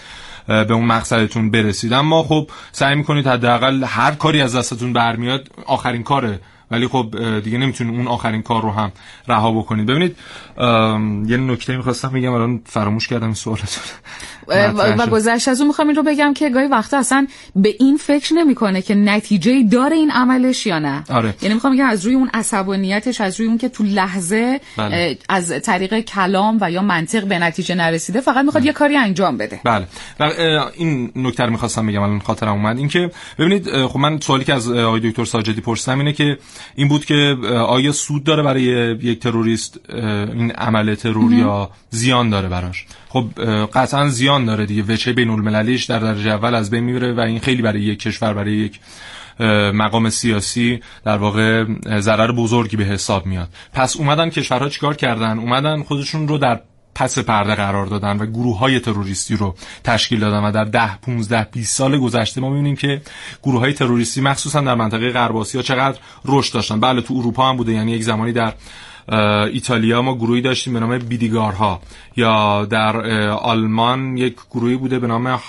[0.47, 1.93] به اون مقصدتون برسید.
[1.93, 6.39] اما خب سعی می‌کنید حداقل هر کاری از دستتون برمیاد آخرین کاره.
[6.71, 8.91] ولی خب دیگه نمی‌تونید اون آخرین کار رو هم
[9.27, 9.85] رها بکنید.
[9.85, 10.17] ببینید
[11.27, 13.83] یه نکته می‌خواستم بگم الان فراموش کردم سوالتون
[14.97, 18.33] و گذشت از اون می‌خوام این رو بگم که گاهی وقتا اصلا به این فکر
[18.33, 21.03] نمی‌کنه که نتیجه داره این عملش یا نه.
[21.09, 21.33] آره.
[21.41, 25.17] یعنی می‌خوام بگم از روی اون عصبانیتش از روی اون که تو لحظه بله.
[25.29, 29.59] از طریق کلام و یا منطق به نتیجه نرسیده فقط می‌خواد یه کاری انجام بده.
[29.63, 29.87] بله.
[30.19, 30.23] و
[30.75, 32.77] این نکته رو می‌خواستم بگم الان خاطرم اومد.
[32.77, 36.37] این که ببینید خب من سوالی که از آقای دکتر ساجدی پرسیدم اینه که
[36.75, 42.49] این بود که آیا سود داره برای یک تروریست؟ این عمل ترور یا زیان داره
[42.49, 42.85] براش.
[43.09, 43.25] خب
[43.73, 44.83] قطعا زیان داره دیگه.
[44.83, 48.33] وچه بین المللیش در درجه اول از بین می‌بره و این خیلی برای یک کشور
[48.33, 48.79] برای یک
[49.73, 51.65] مقام سیاسی در واقع
[51.99, 53.49] ضرر بزرگی به حساب میاد.
[53.73, 56.61] پس اومدن کشورها چیکار کردن؟ اومدن خودشون رو در
[56.95, 61.47] پس پرده قرار دادن و گروه های تروریستی رو تشکیل دادن و در ده 15
[61.51, 63.01] 20 سال گذشته ما می‌بینیم که
[63.43, 66.79] گروه های تروریستی مخصوصا در منطقه غرب آسیا چقدر رشد داشتن.
[66.79, 67.73] بله تو اروپا هم بوده.
[67.73, 68.53] یعنی یک زمانی در
[69.53, 71.81] ایتالیا ما گروهی داشتیم به نام بیدیگارها.
[72.15, 75.39] یا در آلمان یک گروهی بوده به نام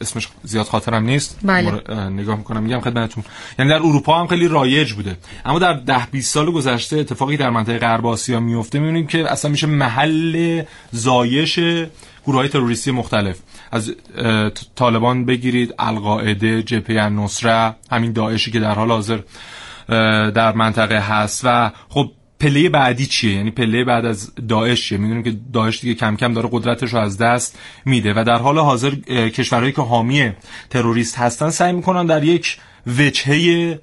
[0.00, 1.38] اسمش زیاد خاطرم نیست.
[1.42, 1.70] بله.
[2.10, 3.24] نگاه می‌کنم میگم خدمتتون.
[3.58, 5.16] یعنی در اروپا هم خیلی رایج بوده.
[5.44, 9.50] اما در ده 20 سال گذشته اتفاقی در منطقه غرب آسیا میفته می‌بینیم که اصلا
[9.50, 11.58] میشه محل زایش
[12.26, 13.38] گروه های تروریستی مختلف.
[13.70, 13.94] از
[14.76, 19.18] طالبان بگیرید القاعده جبهه نصره همین داعشی که در حال حاضر.
[20.34, 25.22] در منطقه هست و خب پله بعدی چیه؟ یعنی پله بعد از داعش چیه می‌دونیم
[25.22, 28.90] که داعش دیگه کم کم داره قدرتش رو از دست میده و در حال حاضر
[29.28, 30.32] کشورهایی که حامی
[30.70, 33.80] تروریست هستن سعی می‌کنن در یک وجهه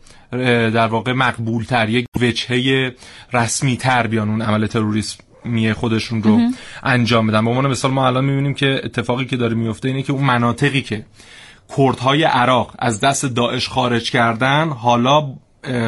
[0.71, 2.91] در واقع مقبول تر یک وجهه
[3.33, 6.39] رسمی تر بیان اون عمل تروریسم میه خودشون رو
[6.83, 7.45] انجام بدن.
[7.45, 10.81] به عنوان مثال ما الان می‌بینیم که اتفاقی که داره میفته اینه که اون مناطقی
[10.81, 11.05] که
[11.77, 15.33] کردهای عراق از دست داعش خارج کردن حالا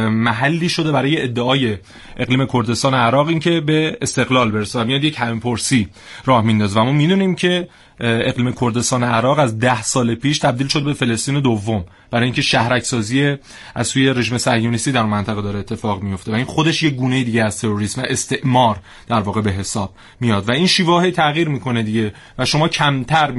[0.09, 1.77] محلی شده برای ادعای
[2.17, 5.87] اقلیم کردستان عراق این که به استقلال برسه میاد یک همپرسی
[6.25, 6.79] راه میندازه.
[6.79, 7.67] و ما می‌دونیم که
[7.99, 11.85] اقلیم کردستان عراق از ده سال پیش تبدیل شد به فلسطین دوم.
[12.11, 13.35] برای اینکه شهرک سازی
[13.75, 17.43] از سوی رژیم صهیونیستی در منطقه داره اتفاق میفته و این خودش یک گونه دیگه
[17.43, 22.13] از تروریسم و استعمار در واقع به حساب میاد و این شیوه تغییر می‌کنه دیگه
[22.37, 23.31] و شما کمتر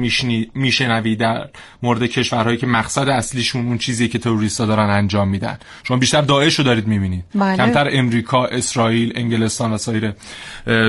[0.53, 1.49] میشنوید در
[1.83, 5.57] مورد کشورهایی که مقصد اصلیشون اون چیزی که تروریستا دارن انجام میدن.
[5.83, 7.23] شما بیشتر داعش رو دارید می‌بینید.
[7.35, 7.57] بله.
[7.57, 10.13] کمتر امریکا اسرائیل انگلستان و سایر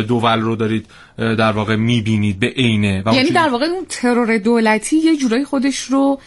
[0.08, 0.86] دول رو دارید.
[1.18, 6.20] در واقع می‌بینید به عینه یعنی در واقع اون ترور دولتی یه جورایی خودش رو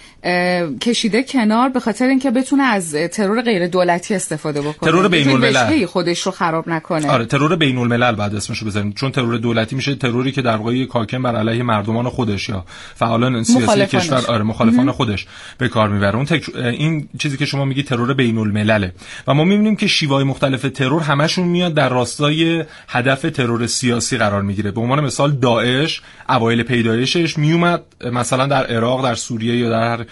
[0.81, 4.91] کشیده کنار به خاطر اینکه بتونه از ترور غیر دولتی استفاده بکنه.
[4.91, 5.85] ترور بین الملل.
[5.85, 7.11] خودش رو خراب نکنه.
[7.11, 8.93] آره ترور بین الملل بعد اسمشو بذاریم.
[8.93, 13.43] چون ترور دولتی میشه تروری که در واقع کاکم بر علیه مردمان خودش یا فعالان
[13.43, 15.25] سیاسی کشور آره مخالفان خودش
[15.57, 16.15] به کار می‌بره.
[16.15, 16.55] اون تک...
[16.55, 18.93] این چیزی که شما میگی ترور بین الملله.
[19.27, 24.41] و ما می‌بینیم که شیوهای مختلف ترور همشون میاد در راستای هدف ترور سیاسی قرار
[24.41, 24.71] می‌گیره.
[24.71, 30.05] به عنوان مثال داعش اوایل پیدایشش میومد مثلا در عراق در سوریه یا در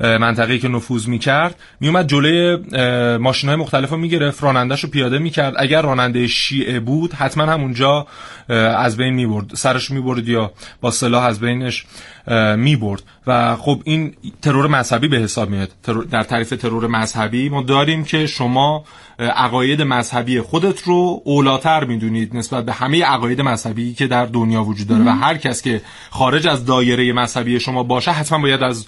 [0.00, 2.56] منطقه‌ای که نفوذ می‌کرد میومد جلوی
[3.18, 5.54] ماشین‌های مختلف رو می‌گرفت رانندهش رو پیاده می‌کرد.
[5.56, 8.06] اگر راننده شیعه بود حتما همونجا
[8.48, 11.86] از بین می‌برد سرش می‌برد یا با سلاح از بینش
[12.56, 13.02] می‌برد.
[13.26, 15.70] و خب این ترور مذهبی به حساب میاد.
[16.10, 18.84] در تعریف ترور مذهبی ما داریم که شما
[19.18, 24.86] عقاید مذهبی خودت رو اولاتر می‌دونید نسبت به همه عقاید مذهبی که در دنیا وجود
[24.86, 25.04] داره.
[25.04, 28.86] و هر کس که خارج از دایره مذهبی شما باشه حتما باید از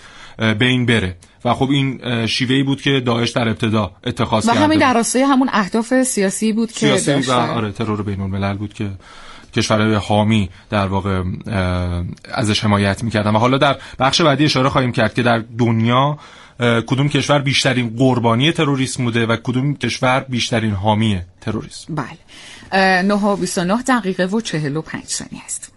[0.59, 1.17] بین بره.
[1.45, 5.23] و خب این شیوهی بود که داعش در ابتدا اتخاذ کرد و همین در راستای
[5.23, 8.91] همون اهداف سیاسی بود که سیاسی و آره ترور بین الملل بود که
[9.55, 11.23] کشورهای حامی در واقع
[12.35, 13.37] ازش حمایت می‌کردن.
[13.37, 16.19] و حالا در بخش بعدی اشاره خواهیم کرد که در دنیا
[16.87, 23.03] کدوم کشور بیشترین قربانی تروریسم بوده و کدوم کشور بیشترین حامی تروریسم؟ بله.
[23.03, 25.73] 9 و 29 دقیقه و 45 ثانیه است.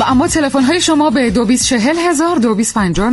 [0.00, 3.10] و اما تلفن های شما به دو بیس چهل هزار دو بیس پنجاه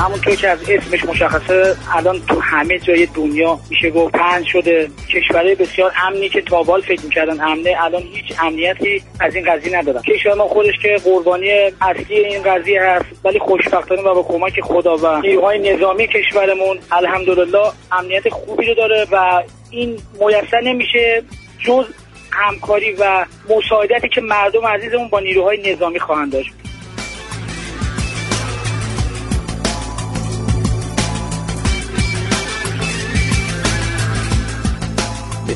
[0.00, 4.90] همونطور که از اسمش مشخصه الان تو همه جای دنیا میشه گفت پهن شده.
[5.14, 10.02] کشورهای بسیار امنی که تابال فکر می‌کردن امنه الان هیچ امنیتی از این قضیه ندارن.
[10.02, 14.96] کشور ما خودش که قربانی اصلی این قضیه هست ولی خوشبختانه و با کمک خدا
[14.96, 21.22] و نیروهای نظامی کشورمون الحمدلله امنیت خوبی رو داره و این میسر نمیشه
[21.58, 21.84] جز
[22.30, 26.52] همکاری و مساعدتی که مردم عزیزمون با نیروهای نظامی خواهند داشت.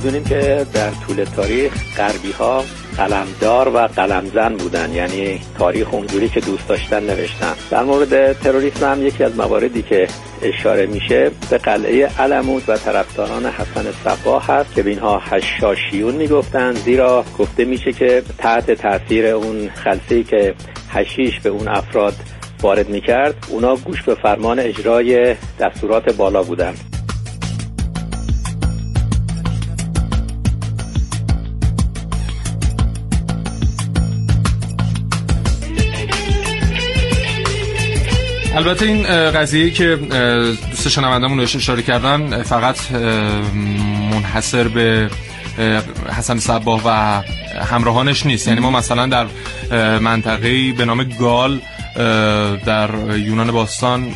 [0.05, 2.65] می‌دونیم که در طول تاریخ غربی ها
[2.97, 4.93] قلمدار و قلمزن بودن.
[4.93, 7.55] یعنی تاریخ اونجوری که دوست داشتن نوشتن.
[7.71, 10.09] در مورد تروریسم هم یکی از مواردی که
[10.43, 16.73] اشاره میشه به قلعه علمود و طرفداران حسن صباه هست که به اینها حشاشیون می‌گفتن.
[16.73, 20.55] زیرا گفته میشه که تحت تاثیر اون خلصه که
[20.89, 22.15] حشیش به اون افراد
[22.63, 27.04] وارد می‌کرد اونا گوش به فرمان اجرای دستورات بالا بودند
[38.55, 39.97] البته این قضیه که
[40.71, 42.93] دوست شنوندمون رو اشاره کردن فقط
[44.11, 45.11] منحصر به
[46.19, 47.23] حسن صباه و
[47.65, 48.49] همراهانش نیست.
[48.49, 49.27] یعنی ما مثلا در
[49.99, 51.61] منطقه به نام گال
[52.67, 54.15] در یونان باستان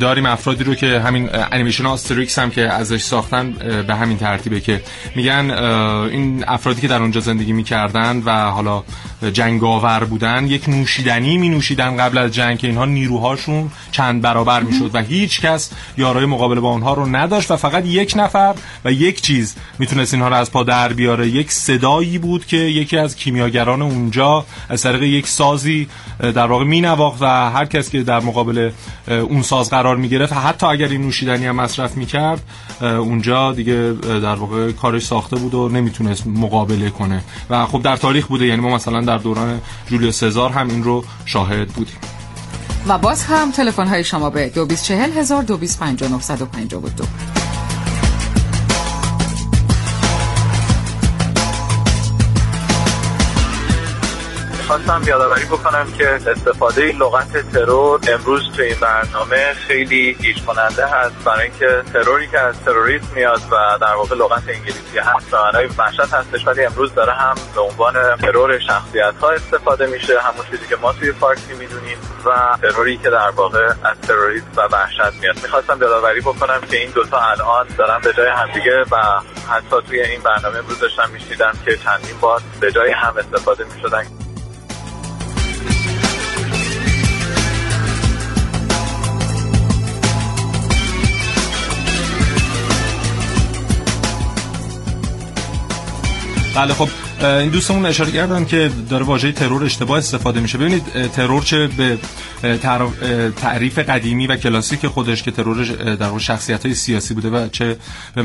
[0.00, 3.52] داریم افرادی رو که همین انیمیشن آستریکس هم که ازش ساختن
[3.86, 4.80] به همین ترتیبه که
[5.14, 8.82] میگن این افرادی که در اونجا زندگی می‌کردن و حالا
[9.32, 14.90] جنگاور بودن یک نوشیدنی می نوشیدن قبل از جنگ که اینها نیروهاشون چند برابر می‌شد
[14.94, 18.54] و هیچ کس یارای مقابله با اونها رو نداشت و فقط یک نفر
[18.84, 21.28] و یک چیز می‌تونست اینها رو از پا در بیاره.
[21.28, 25.88] یک صدایی بود که یکی از کیمیاگران اونجا از طریق یک سازی
[26.20, 28.70] در واقع مینواخت و هر کس که در مقابل
[29.08, 32.42] اون ساز قرار می گرفت حتی اگر این نوشیدنی هم مصرف می‌کرد
[32.80, 37.22] اونجا دیگه در واقع کارش ساخته بود و نمی‌تونست مقابله کنه.
[37.50, 41.04] و خب در تاریخ بوده یعنی ما مثلا در دوران جولیوس سزار هم این رو
[41.24, 41.96] شاهد بودیم.
[42.88, 47.39] و باز هم تلفن های شما به 224000 225952
[54.70, 61.24] می‌خواستم یادآوری بکنم که استفاده لغت ترور امروز توی این برنامه خیلی گیج کننده هست.
[61.24, 66.14] برای اینکه تروری که از تروریسم میاد و در واقع لغت انگلیسی هست معنای وحشت
[66.14, 70.20] هستش ولی امروز داره هم به عنوان ترور شخصیت ها استفاده میشه.
[70.20, 74.60] همون چیزی که ما توی فارسی می‌دونیم و تروری که در واقع از تروریسم و
[74.60, 75.36] وحشت میاد.
[75.42, 78.96] می‌خواستم یادآوری بکنم که این دوتا الان دارن به جای همدیگه و
[79.50, 84.29] حتی توی این برنامه امروز داشتم میشنیدم که چندین بار به جای هم استفاده می‌شدن.
[96.60, 97.09] بله خب.
[97.24, 100.58] این دوستمون اشاره کردن که داره واژه ترور اشتباه استفاده میشه.
[100.58, 101.98] ببینید ترور چه به
[103.36, 107.76] تعریف قدیمی و کلاسیک خودش که ترور در شخصیت های سیاسی بوده و چه
[108.14, 108.22] به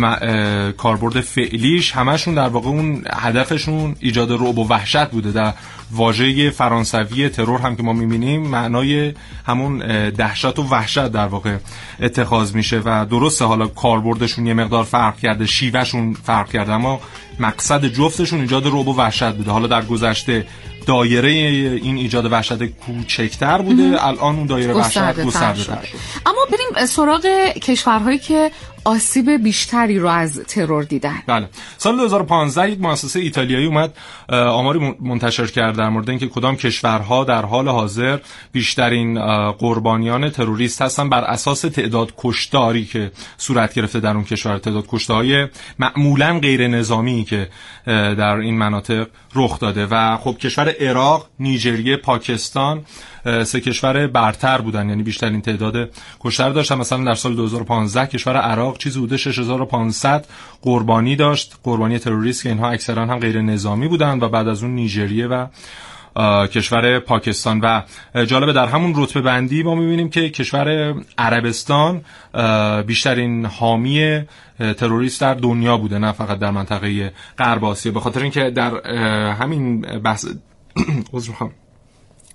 [0.77, 5.31] کاربرد فعلیش همشون در واقع اون هدفشون ایجاد رعب و وحشت بوده.
[5.31, 5.53] در
[5.91, 9.13] واژه فرانسوی ترور هم که ما می‌بینیم معنای
[9.45, 11.57] همون دهشت و وحشت در واقع
[11.99, 17.01] اتخاذ میشه و درسته حالا کاربردشون یه مقدار فرق کرده شیوهشون فرق کرده اما
[17.39, 19.51] مقصد جفتشون ایجاد رعب و وحشت بوده.
[19.51, 20.45] حالا در گذشته
[20.87, 24.05] دایره این ایجاد وحشت کوچکتر بوده.
[24.05, 25.77] الان اون دایره وحشت گسترده
[26.25, 27.25] اما بریم سراغ
[27.61, 28.51] کشورهایی که
[28.85, 31.23] آسیب بیشتری رو از ترور دیدن.
[31.27, 31.49] بله.
[31.77, 33.93] سال 2015 یک مؤسسه ایتالیایی اومد
[34.29, 38.19] آماری منتشر کرد در مورد اینکه کدام کشورها در حال حاضر
[38.51, 39.19] بیشترین
[39.51, 44.57] قربانیان تروریست هستن بر اساس تعداد کشتاری که صورت گرفته در اون کشور.
[44.57, 45.47] تعداد کشتهای
[45.79, 47.49] معمولا غیر نظامی که
[47.85, 49.87] در این مناطق رخ داده.
[49.91, 52.85] و خب کشور عراق، نیجریه، پاکستان
[53.43, 54.89] سه کشور برتر بودن.
[54.89, 56.75] یعنی بیشترین تعداد کشتر داشتن.
[56.75, 60.25] مثلا در سال 2015 کشور عراق چیزی حدود 6500
[60.61, 61.55] قربانی داشت.
[61.63, 65.47] قربانی تروریست که اینها اکثرا هم غیر نظامی بودن و بعد از اون نیجریه و
[66.47, 67.59] کشور پاکستان.
[67.63, 67.81] و
[68.25, 72.01] جالبه در همون رتبه بندی ما می‌بینیم که کشور عربستان
[72.87, 74.21] بیشترین حامی
[74.77, 77.91] تروریست در دنیا بوده نه فقط در منطقه غرب آسیا.
[77.91, 78.91] به خاطر اینکه در
[79.31, 80.25] همین بحث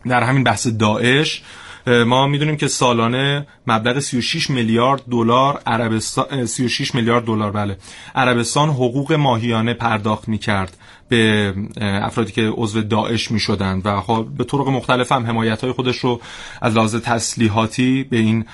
[0.08, 1.42] در همین بحث داعش
[1.86, 7.76] ما می‌دونیم که سالانه مبلغ 36 میلیارد دلار عربستان 36 میلیارد دلار بله.
[8.14, 10.76] عربستان حقوق ماهیانه پرداخت می‌کرد
[11.08, 15.72] به افرادی که عضو داعش می شدند و خب به طرق مختلف هم حمایت های
[15.72, 16.20] خودش رو
[16.62, 18.44] از لحاظ تسلیحاتی به این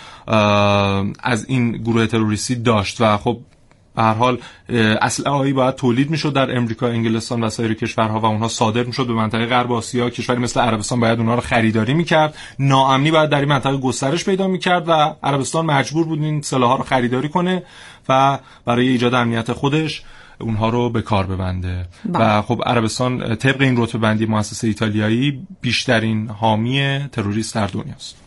[1.22, 3.00] از این گروه تروریستی داشت.
[3.00, 3.38] و خب
[3.96, 4.38] به هر حال
[5.00, 9.12] اسلحه‌ای باید تولید می‌شد در امریکا، انگلستان و سایر کشورها و اونها صادر می‌شد به
[9.12, 10.10] منطقه غرب آسیا.
[10.10, 12.34] کشوری مثل عربستان باید اونها رو خریداری می‌کرد.
[12.58, 14.92] ناامنی باید در این منطقه گسترش پیدا می‌کرد و
[15.22, 17.62] عربستان مجبور بود این سلاح‌ها رو خریداری کنه
[18.08, 20.02] و برای ایجاد امنیت خودش
[20.40, 22.18] اونها رو به کار ببنده با.
[22.18, 22.38] بله.
[22.38, 28.25] و خب عربستان طبق این رتبه بندی مؤسسه ایتالیایی بیشترین حامی تروریست در دنیاست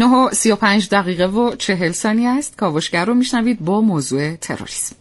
[0.00, 2.56] 9 و 35 دقیقه و 40 ثانیه است.
[2.56, 4.96] کاوشگر رو میشنوید با موضوع تروریسم.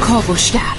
[0.00, 0.73] کاوشگر.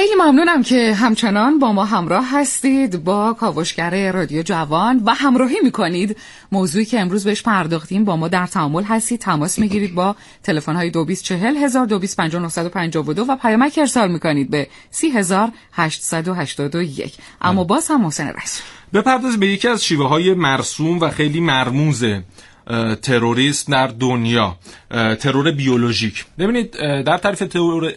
[0.00, 6.16] خیلی ممنونم که همچنان با ما همراه هستید با کاوشگر رادیو جوان و همراهی می‌کنید.
[6.52, 9.20] موضوعی که امروز بهش پرداختیم با ما در تعامل هستید.
[9.20, 11.86] تماس می‌گیرید با تلفن های 2240 هزار
[13.28, 19.84] و پیامک ارسال می‌کنید به 30881 اما باز هم محسن رسول بپرداز به یکی از
[19.84, 22.04] شیوه های مرسوم و خیلی مرموز
[23.02, 24.56] تروریسم در دنیا.
[25.20, 26.26] ترور بیولوژیک.
[26.38, 26.70] ببینید
[27.02, 27.92] در طرف ترور,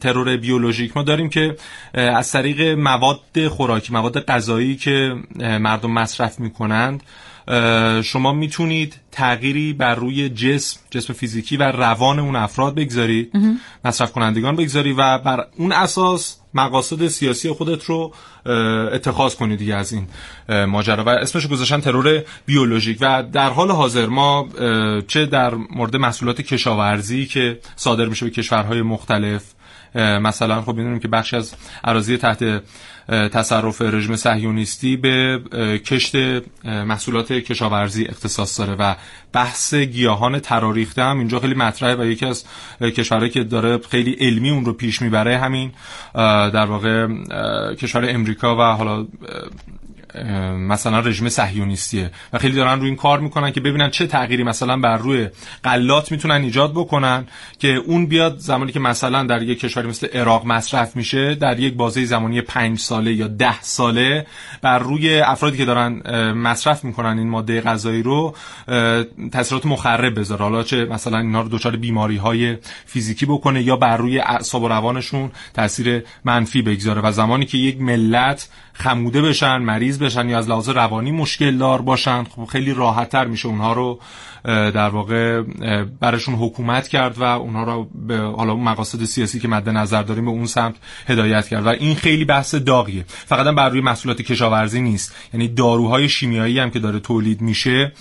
[0.00, 1.56] ترور بیولوژیک ما داریم که
[1.94, 7.02] از طریق مواد خوراکی مواد غذایی که مردم مصرف می‌کنند
[8.04, 13.32] شما می‌تونید تغییری بر روی جسم جسم فیزیکی و روان اون افراد بگذارید
[13.84, 18.12] مصرف کنندگان بگذاری و بر اون اساس مقاصد سیاسی خودت رو
[18.92, 20.06] اتخاذ کنید دیگه از این
[20.66, 21.04] ماجرا.
[21.04, 22.98] و اسمش گذاشتن ترور بیولوژیک.
[23.00, 24.48] و در حال حاضر ما
[25.08, 29.42] چه در مورد محصولات کشاورزی که صادر میشه به کشورهای مختلف
[29.94, 32.62] مثلا خب می‌دونیم که بخش از اراضی تحت
[33.08, 35.40] تصرف رژیم صهیونیستی به
[35.86, 36.14] کشت
[36.64, 38.94] محصولات کشاورزی اختصاص داره و
[39.32, 42.44] بحث گیاهان تراریخته هم اینجا خیلی مطرحه و یکی از
[42.80, 45.72] کشورهایی که داره خیلی علمی اون رو پیش می‌بره همین
[46.14, 47.08] در واقع
[47.74, 49.06] کشور امریکا و حالا
[50.58, 54.76] مثلا رژیم صهیونیستیه و خیلی دارن روی این کار می‌کنن که ببینن چه تغییری مثلا
[54.76, 55.28] بر روی
[55.62, 57.26] قلات می‌تونن ایجاد بکنن
[57.58, 61.74] که اون بیاد زمانی که مثلا در یک کشوری مثل عراق مصرف میشه در یک
[61.74, 64.26] بازه زمانی پنج ساله یا ده ساله
[64.62, 66.02] بر روی افرادی که دارن
[66.32, 68.34] مصرف می‌کنن این ماده غذایی رو
[69.32, 70.42] تاثیرات مخرب بذاره.
[70.42, 72.56] حالا چه مثلا اینا رو دچار بیماری های
[72.86, 77.02] فیزیکی بکنه یا بر روی اعصاب و روانشون تاثیر منفی بگذاره.
[77.02, 81.82] و زمانی که یک ملت خموده بشن مریض بشن یا از لحاظ روانی مشکل دار
[81.82, 84.00] باشن خب خیلی راحتتر میشه اونها رو
[84.44, 85.42] در واقع
[86.00, 90.30] برشون حکومت کرد و اونها رو به حالا مقاصد سیاسی که مد نظر داریم به
[90.30, 90.74] اون سمت
[91.06, 91.66] هدایت کرد.
[91.66, 93.04] و این خیلی بحث داغیه.
[93.08, 95.14] فقط هم بر روی محصولات کشاورزی نیست.
[95.34, 97.92] یعنی داروهای شیمیایی هم که داره تولید میشه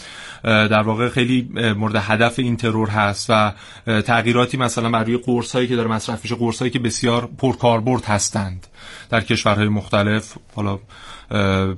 [0.43, 3.53] در واقع خیلی مورد هدف این ترور هست و
[3.85, 8.05] تغییراتی مثلا بر روی قرص هایی که داره مصرف میشه قرص هایی که بسیار پرکاربرد
[8.05, 8.67] هستند
[9.09, 10.33] در کشورهای مختلف.
[10.55, 10.79] حالا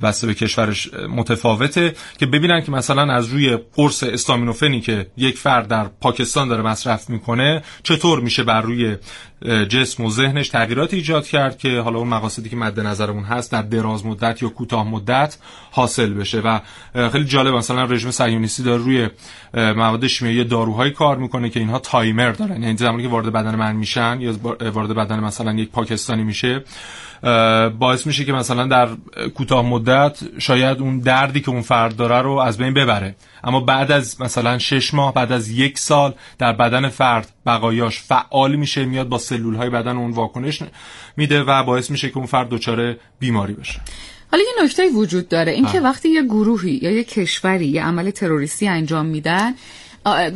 [0.01, 5.67] بسته به کشورش متفاوته که ببینن که مثلا از روی قرص استامینوفنی که یک فرد
[5.67, 8.97] در پاکستان داره مصرف می‌کنه چطور میشه بر روی
[9.43, 13.61] جسم و ذهنش تغییرات ایجاد کرد که حالا اون مقاصدی که مد نظرمون هست در
[13.61, 15.37] دراز مدت یا کوتاه مدت
[15.71, 16.59] حاصل بشه و
[17.09, 19.09] خیلی جالب مثلا رژیم صهیونیستی داره روی
[19.53, 22.63] مواد شیمیایی داروهایی کار می‌کنه که اینها تایمر دارن.
[22.63, 24.33] یعنی زمانی که وارد بدن من میشن یا
[24.73, 26.63] وارد بدن مثلا یک پاکستانی میشه
[27.79, 28.87] باعث میشه که مثلا در
[29.35, 33.15] کوتاه مدت شاید اون دردی که اون فرد داره رو از بین ببره.
[33.45, 38.55] اما بعد از مثلا شش ماه بعد از یک سال در بدن فرد بقایاش فعال
[38.55, 40.63] میشه میاد با سلول های بدن اون واکنش
[41.17, 43.81] میده و باعث میشه که اون فرد دچار بیماری بشه.
[44.31, 48.67] حالا یه نکته وجود داره اینکه وقتی یه گروهی یا یه کشوری یه عمل تروریستی
[48.67, 49.53] انجام میدن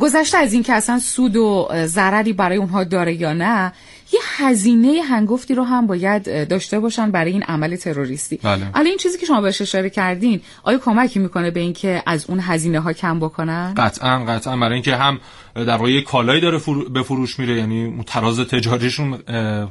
[0.00, 3.72] گذشته از اینکه اصلا سود و ضرری برای اونها داره یا نه
[4.12, 8.36] یه هزینه هنگفتی رو هم باید داشته باشن برای این عمل تروریستی.
[8.42, 8.78] بله.
[8.86, 12.80] این چیزی که شما بهش اشاره کردین آیا کمکی می‌کنه به اینکه از اون هزینه
[12.80, 14.56] ها کم بکنن؟ قطعا قطعا.
[14.56, 15.20] برای اینکه هم
[15.54, 19.16] در واقع یه کالایی داره به فروش میره یعنی تراز تجاریشون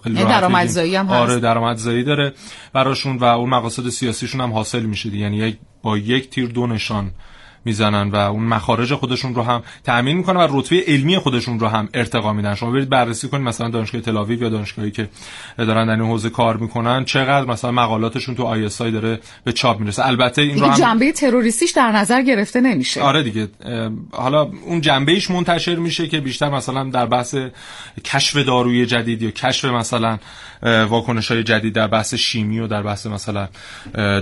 [0.03, 1.13] خیلی یعنی درآمدزایی هم هست.
[1.13, 2.33] آره درآمدزایی داره
[2.73, 5.15] براشون و اون مقاصد سیاسیشون هم حاصل میشه.
[5.15, 7.11] یعنی با یک تیر دو نشان
[7.65, 11.89] می‌زنن و اون مخارج خودشون رو هم تامین می‌کنن و رتبه علمی خودشون رو هم
[11.93, 12.55] ارتقا میدن.
[12.55, 15.09] شما برید بررسی کنید مثلا دانشگاه تلاویو یا دانشگاهی که
[15.57, 19.79] دارن در این حوزه کار می‌کنن چقدر مثلا مقالاتشون تو آی اس داره به چاپ
[19.79, 20.07] می‌رسه.
[20.07, 23.01] البته این رو هم جنبه تروریستیش در نظر گرفته نمیشه.
[23.01, 23.47] آره دیگه
[24.11, 27.35] حالا اون جنبه ایش منتشر میشه که بیشتر مثلا در بحث
[28.05, 30.17] کشف داروی جدید یا کشف مثلا
[30.63, 33.47] واکنش های جدید در بحث شیمی و در بحث مثلا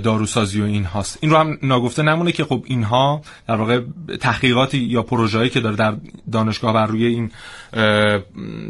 [0.04, 3.82] داروسازی و این هاست این رو هم ناگفته نمونه که خب اینها در واقع
[4.20, 5.96] تحقیقاتی یا پروژه‌ای که داره در
[6.32, 7.32] دانشگاه بر روی این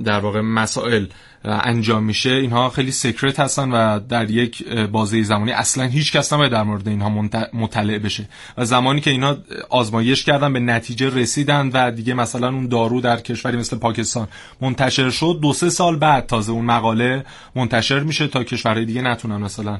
[0.04, 1.06] در واقع مسائل
[1.44, 6.52] انجام میشه اینها خیلی سیکرت هستن و در یک بازه زمانی اصلا هیچ کس نباید
[6.52, 7.10] در مورد اینها
[7.54, 8.30] مطلع بشه.
[8.58, 9.38] و زمانی که اینها
[9.70, 14.28] آزمایش کردن به نتیجه رسیدن و دیگه مثلا اون دارو در کشوری مثل پاکستان
[14.62, 17.26] منتشر شد دو سه سال بعد تازه اون مقاله
[17.56, 19.80] منتشر میشه تا کشورهای دیگه نتونن مثلا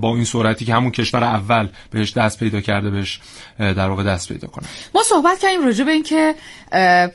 [0.00, 3.20] با این صورتی که همون کشور اول بهش دست پیدا کرده بهش
[3.58, 4.66] در واقع دست پیدا کنن.
[4.94, 6.34] ما صحبت کردیم راجع به اینکه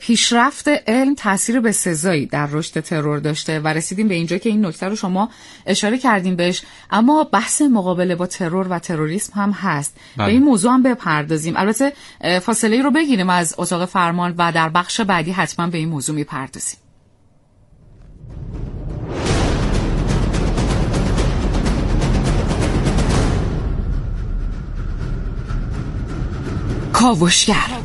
[0.00, 4.66] پیشرفت علم تاثیر به سزایی در رشد ترور داشته و رسیدیم به اینجا که این
[4.66, 5.28] نکته رو شما
[5.66, 6.62] اشاره کردیم بهش.
[6.90, 9.96] اما بحث مقابله با ترور و تروریسم هم هست.
[10.16, 10.26] بله.
[10.26, 11.54] به این موضوع هم بپردازیم.
[11.56, 11.92] البته
[12.42, 16.78] فاصله رو بگیریم از اتاق فرمان و در بخش بعدی حتما به این موضوع می‌پردازیم.
[26.92, 27.77] کاوشگر.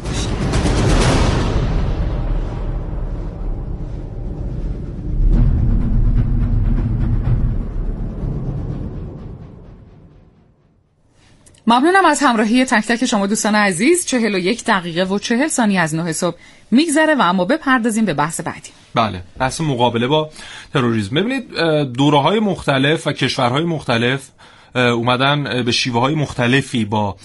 [11.67, 14.05] ممنونم از همراهی تک تک شما دوستان عزیز.
[14.05, 16.37] چهل و یک دقیقه و چهل ثانیه از نه صبح
[16.71, 18.69] میگذره و اما بپردازیم به بحث بعدی.
[18.95, 20.29] بله بحث مقابله با
[20.73, 21.15] تروریسم.
[21.15, 21.53] ببینید
[21.93, 24.29] دوره های مختلف و کشورهای مختلف
[24.75, 27.15] اومدن به شیوه های مختلفی با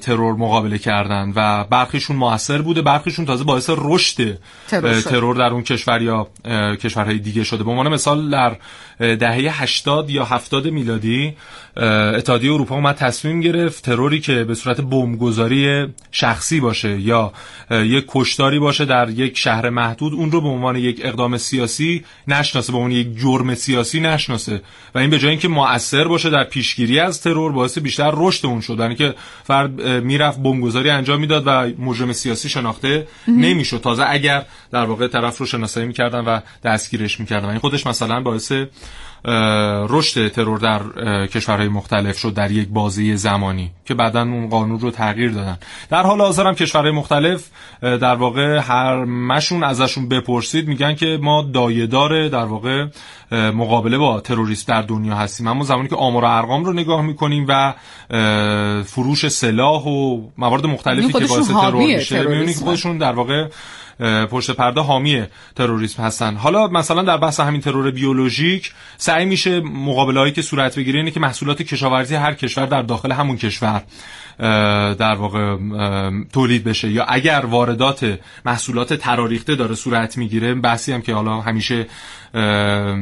[0.00, 2.82] ترور مقابله کردن و برخیشون موثر بوده.
[2.82, 4.38] برخیشون تازه باعث رشد
[5.04, 6.28] ترور, در اون کشور یا
[6.76, 7.64] کشورهای دیگه شده.
[7.64, 8.56] به عنوان مثال در
[8.98, 11.36] دهه 80 یا 70 میلادی
[11.76, 17.32] اتحادیه اروپا اومد تصمیم گرفت تروری که به صورت بمبگذاری شخصی باشه یا
[17.70, 22.72] یک کشتاری باشه در یک شهر محدود اون رو به عنوان یک اقدام سیاسی نشناسه
[22.72, 24.62] به عنوان یک جرم سیاسی نشناسه.
[24.94, 28.60] و این به جای اینکه مؤثر باشه در پیشگیری از ترور باعث بیشتر رشد اون
[28.60, 28.78] شد.
[28.78, 29.14] یعنی که
[29.44, 33.80] فرد می‌رفت بمبگذاری انجام می‌داد و مجرم سیاسی شناخته نمی‌شد.
[33.80, 37.48] تازه اگر در واقع طرف رو شناسایی می‌کردن و دستگیرش می‌کردن.
[37.48, 38.52] این خودش مثلا باعث
[39.88, 40.80] رشد ترور در
[41.26, 45.58] کشورهای مختلف شد در یک بازی زمانی که بعدا اون قانون رو تغییر دادن.
[45.90, 47.48] در حال حاضر هم کشورهای مختلف
[47.82, 52.86] در واقع هر مشون ازشون بپرسید میگن که ما دایدار در واقع
[53.32, 55.46] مقابله با تروریست در دنیا هستیم.
[55.46, 57.74] اما زمانی که آمار و ارقام رو نگاه می‌کنیم و
[58.82, 63.48] فروش سلاح و موارد مختلفی که باعث ترور میشه می‌بینیم که خودشون در واقع
[64.30, 65.24] پشت پرده حامی
[65.56, 66.36] تروریسم هستن.
[66.36, 71.20] حالا مثلا در بحث همین ترور بیولوژیک سعی میشه مقابله که صورت بگیره اینه که
[71.20, 73.82] محصولات کشاورزی هر کشور در داخل همون کشور
[74.94, 75.56] در واقع
[76.32, 76.90] تولید بشه.
[76.90, 81.86] یا اگر واردات محصولات تراریخته داره صورت می‌گیره بحثی هم که حالا همیشه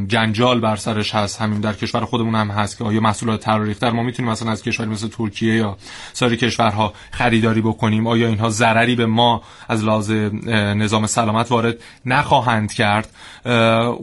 [0.06, 1.40] جنجال بر سرش هست.
[1.40, 4.90] همین در کشور خودمون هم هست که آیا محصولات تراریخته ما می‌تونیم مثلا از کشوری
[4.90, 5.76] مثل ترکیه یا
[6.12, 8.06] سایر کشورها خریداری بکنیم.
[8.06, 11.76] آیا اینها ضرری به ما از لحاظ نظام سلامت وارد
[12.06, 13.08] نخواهند کرد؟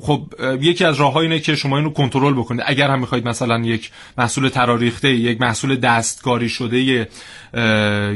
[0.01, 0.21] خب
[0.61, 2.63] یکی از راه اینه که شما اینو کنترل بکنید.
[2.65, 7.07] اگر هم می‌خواید مثلا یک محصول تراریخته یک محصول دستکاری شده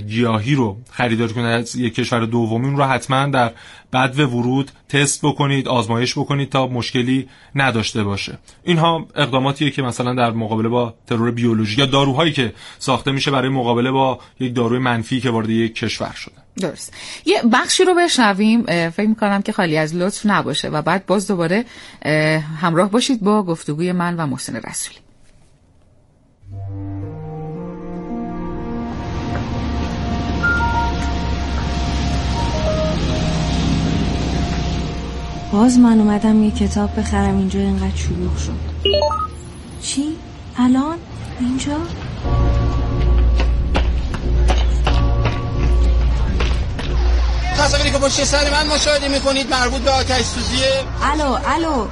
[0.07, 1.45] گیاهی رو خریداری کنید.
[1.45, 3.51] از یک کشور دومی رو حتما در
[3.91, 8.38] بعد ورود تست بکنید آزمایش بکنید تا مشکلی نداشته باشه.
[8.63, 13.49] اینها اقداماتیه که مثلا در مقابله با ترور بیولوژی یا داروهایی که ساخته میشه برای
[13.49, 16.36] مقابله با یک داروی منفی که وارد یک کشور شده.
[16.61, 16.93] درست.
[17.25, 18.89] یه بخشی رو بشنویم.
[18.89, 21.65] فکر می‌کنم که خالی از لطف نباشه و بعد باز دوباره
[22.61, 24.97] همراه باشید با گفتگوی من و محسن رسولی.
[35.52, 38.60] باز من اومدم یه کتاب بخرم اینجا اینقدر شلوغ شد.
[39.82, 40.16] چی؟
[40.58, 40.97] الان؟
[41.39, 41.78] اینجا؟
[47.58, 50.84] تصاویری که پشت سر من مشاهده می‌کنید مربوط به آتش سوزیه.
[51.04, 51.88] الو الو.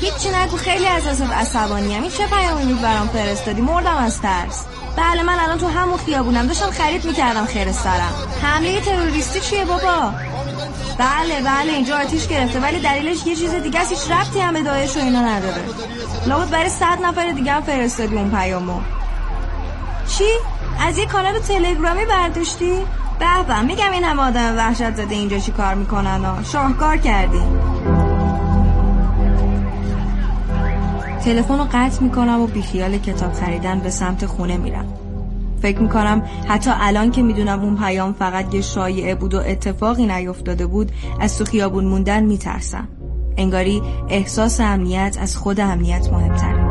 [0.00, 4.64] هیچی نگو خیلی از ازت عصبانی این چه پیامی برام فرستادی؟ مردم از ترس.
[4.96, 6.46] بله من الان تو همون خیابونم.
[6.46, 8.12] داشتم خرید می‌کردم خرستارم
[8.42, 10.12] حمله تروریستی چیه بابا؟
[11.02, 12.60] بله بله اینجا آتیش گرفته.
[12.60, 13.92] ولی دلیلش یه چیز دیگه است.
[13.92, 15.62] هیچ ربطی هم به داعش و اینا نداره.
[16.26, 18.80] لابد برای صد نفر دیگه هم فرستادی اون پیامو.
[20.18, 20.24] چی؟
[20.80, 22.72] از یه کانال تلگرامی برداشتی؟
[23.18, 27.60] به به میگم این همه آدم وحشت زده اینجا چی کار می‌کنن شاهکار کردیم
[31.24, 35.01] تلفن رو قطع می‌کنم و بیخیال کتاب خریدن به سمت خونه میرم.
[35.62, 40.66] فکر می‌کنم حتی الان که می‌دونم اون پیام فقط یه شایعه بود و اتفاقی نیفتاده
[40.66, 42.88] بود از تو خیابون موندن میترسم.
[43.36, 46.61] انگاری احساس امنیت از خود امنیت مهمتره.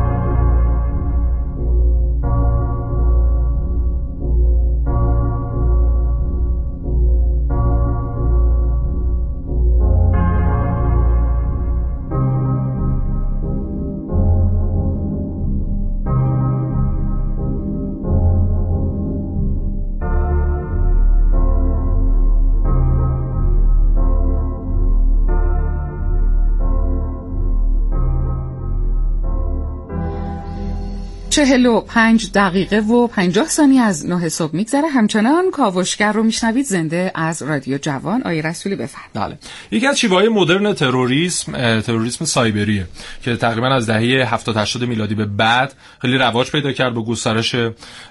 [31.46, 34.88] چهل و پنج دقیقه و پنجاه ثانیه از نه صبح میگذره.
[34.88, 36.66] همچنان کاوشگر رو میشنوید.
[36.66, 38.22] زنده از رادیو جوان.
[38.22, 39.38] آیه رسولی بفرم بله.
[39.70, 42.86] یکی از شیوه‌های مدرن تروریسم تروریسم سایبریه
[43.22, 47.54] که تقریبا از دهه 70 80 میلادی به بعد خیلی رواج پیدا کرد با گسترش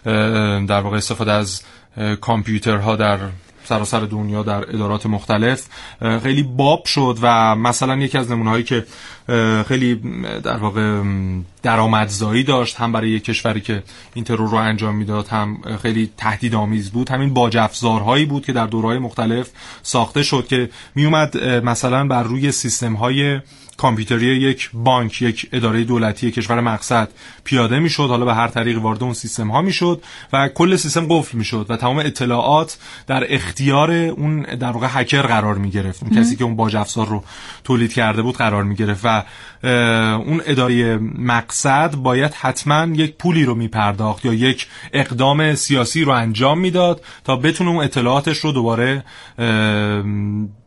[0.03, 1.61] در واقع استفاده از
[2.21, 3.19] کامپیوترها در
[3.63, 5.65] سراسر دنیا در ادارات مختلف
[6.23, 8.85] خیلی باب شد و مثلا یکی از نمونه هایی که
[9.67, 9.95] خیلی
[10.43, 11.01] در واقع
[11.63, 13.83] درآمدزایی داشت هم برای یک کشوری که
[14.13, 17.09] این ترور رو انجام می‌داد هم خیلی تهدید آمیز بود.
[17.09, 19.49] همین باج افزارهایی بود که در دورهای مختلف
[19.83, 23.39] ساخته شد که میومد مثلا بر روی سیستم های
[23.81, 27.09] کامپیوتری یک بانک یک اداره دولتی کشور مقصد
[27.43, 28.07] پیاده می‌شد.
[28.07, 30.03] حالا به هر طریق وارد اون سیستم ها می‌شد
[30.33, 32.77] و کل سیستم قفل می‌شد و تمام اطلاعات
[33.07, 37.07] در اختیار اون در واقع هکر قرار می گرفت اون کسی که اون باج افزار
[37.07, 37.23] رو
[37.63, 39.23] تولید کرده بود قرار می گرفت و
[40.17, 46.11] اون اداره مقصد باید حتما یک پولی رو می پرداخت یا یک اقدام سیاسی رو
[46.11, 49.03] انجام می‌داد تا بتونه اون اطلاعاتش رو دوباره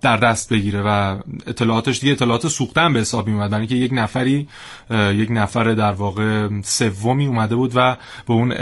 [0.05, 3.91] در دست بگیره و اطلاعاتش دیگه اطلاعات سوختن به حساب می اومد برای اینکه یک
[3.95, 4.49] نفری
[4.91, 7.97] یک نفر در واقع سومی اومده بود و
[8.27, 8.53] به اون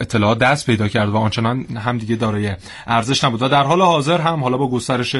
[0.00, 2.52] اطلاعات دست پیدا کرد و آنچنان هم دیگه دارای
[2.86, 3.42] ارزش نبود.
[3.42, 5.16] و در حال حاضر هم حالا با گسترش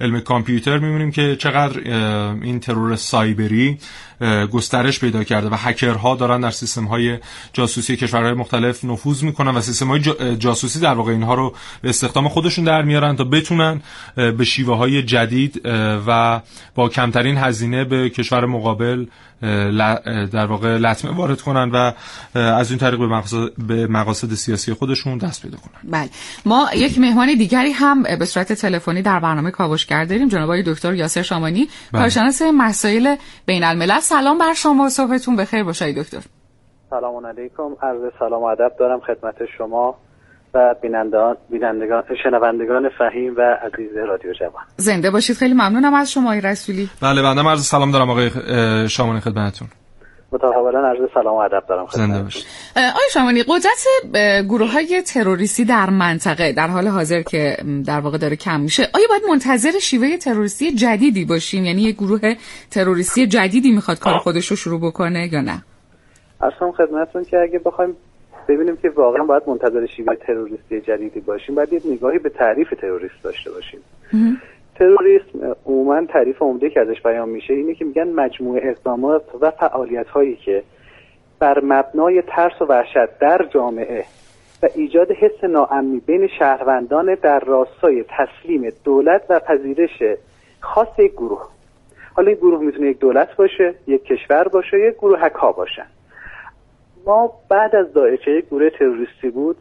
[0.00, 1.78] علم کامپیوتر می‌بینیم که چقدر
[2.42, 3.78] این ترور سایبری
[4.52, 7.18] گسترش پیدا کرده و هکرها دارن در سیستم های
[7.52, 10.00] جاسوسی کشورهای مختلف نفوذ می‌کنن و سیستم های
[10.36, 13.82] جاسوسی در واقع اینها رو به استخدام خودشون در میارن تا بتونن
[14.16, 15.60] به شیوه های جدید
[16.06, 16.40] و
[16.74, 19.06] با کمترین هزینه به کشور مقابل
[20.32, 21.92] در واقع لطمه وارد کنن و
[22.38, 23.36] از این طریق به مقاصد,
[23.68, 25.90] به مقاصد سیاسی خودشون دست پیدا کنن.
[25.90, 26.08] بله.
[26.46, 30.94] ما یک مهمان دیگری هم به صورت تلفنی در برنامه کاوشگر داریم جناب آقای دکتر
[30.94, 32.00] یاسر شامانی بله.
[32.02, 33.16] کارشناس مسائل
[33.46, 34.88] بین الملل سلام بر شما.
[34.88, 35.64] صبحتون بخیر.
[35.64, 36.20] باشه دکتر.
[36.90, 37.76] سلام علیکم.
[37.82, 39.94] عرض سلام و ادب دارم خدمت شما.
[40.56, 44.64] و بینندگان بینندگان شنوندگان فهیم و عزیز رادیو جوان.
[44.76, 45.36] زنده باشید.
[45.36, 46.90] خیلی ممنونم از شما رسولی.
[47.02, 48.30] بله بنده عرض سلام دارم آقای
[48.88, 49.68] شامانی خدمتتون.
[50.32, 52.44] متقابلا عرض سلام و ادب دارم زنده باشید.
[52.76, 53.86] آقای شامانی قدرت
[54.48, 59.06] گروه های تروریستی در منطقه در حال حاضر که در واقع داره کم میشه آیا
[59.08, 62.20] باید منتظر شیوه تروریستی جدیدی باشیم؟ یعنی یک گروه
[62.70, 65.62] تروریستی جدیدی می‌خواد کار خودش رو شروع بکنه یا نه؟
[66.40, 67.96] اصلا خدمتتون که اگه بخوایم
[68.48, 71.54] ببینیم که واقعا باید منتظر شیوه تروریستی جدیدی باشیم.
[71.54, 73.80] باید یه نگاهی به تعریف تروریست داشته باشیم.
[74.74, 80.08] تروریسم عموما تعریف عمده که ازش بیان میشه اینه که میگن مجموعه اقدامات و فعالیت
[80.08, 80.62] هایی که
[81.38, 84.04] بر مبنای ترس و وحشت در جامعه
[84.62, 90.02] و ایجاد حس ناامنی بین شهروندان در راستای تسلیم دولت و پذیرش
[90.60, 91.48] خاص یک گروه.
[92.14, 95.86] حالا این گروه می‌تونه یک دولت باشه یک کشور باشه یک گروه ها باشن.
[97.06, 99.56] ما بعد از داعش یک گروه تروریستی بود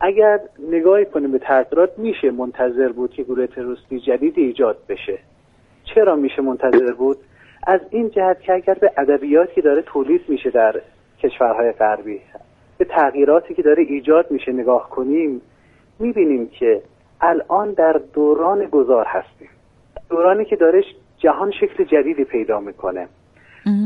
[0.00, 0.40] اگر
[0.70, 5.18] نگاهی کنیم به تغییرات میشه منتظر بود که گروه تروریستی جدیدی ایجاد بشه.
[5.84, 7.16] چرا میشه منتظر بود؟
[7.66, 10.80] از این جهت که اگر به ادبیاتی داره تولید میشه در
[11.22, 12.20] کشورهای غربی
[12.78, 15.42] به تغییراتی که داره ایجاد میشه نگاه کنیم
[15.98, 16.82] می‌بینیم که
[17.20, 19.48] الان در دوران گذار هستیم.
[20.10, 20.84] دورانی که داره
[21.18, 23.08] جهان شکل جدیدی پیدا می‌کنه.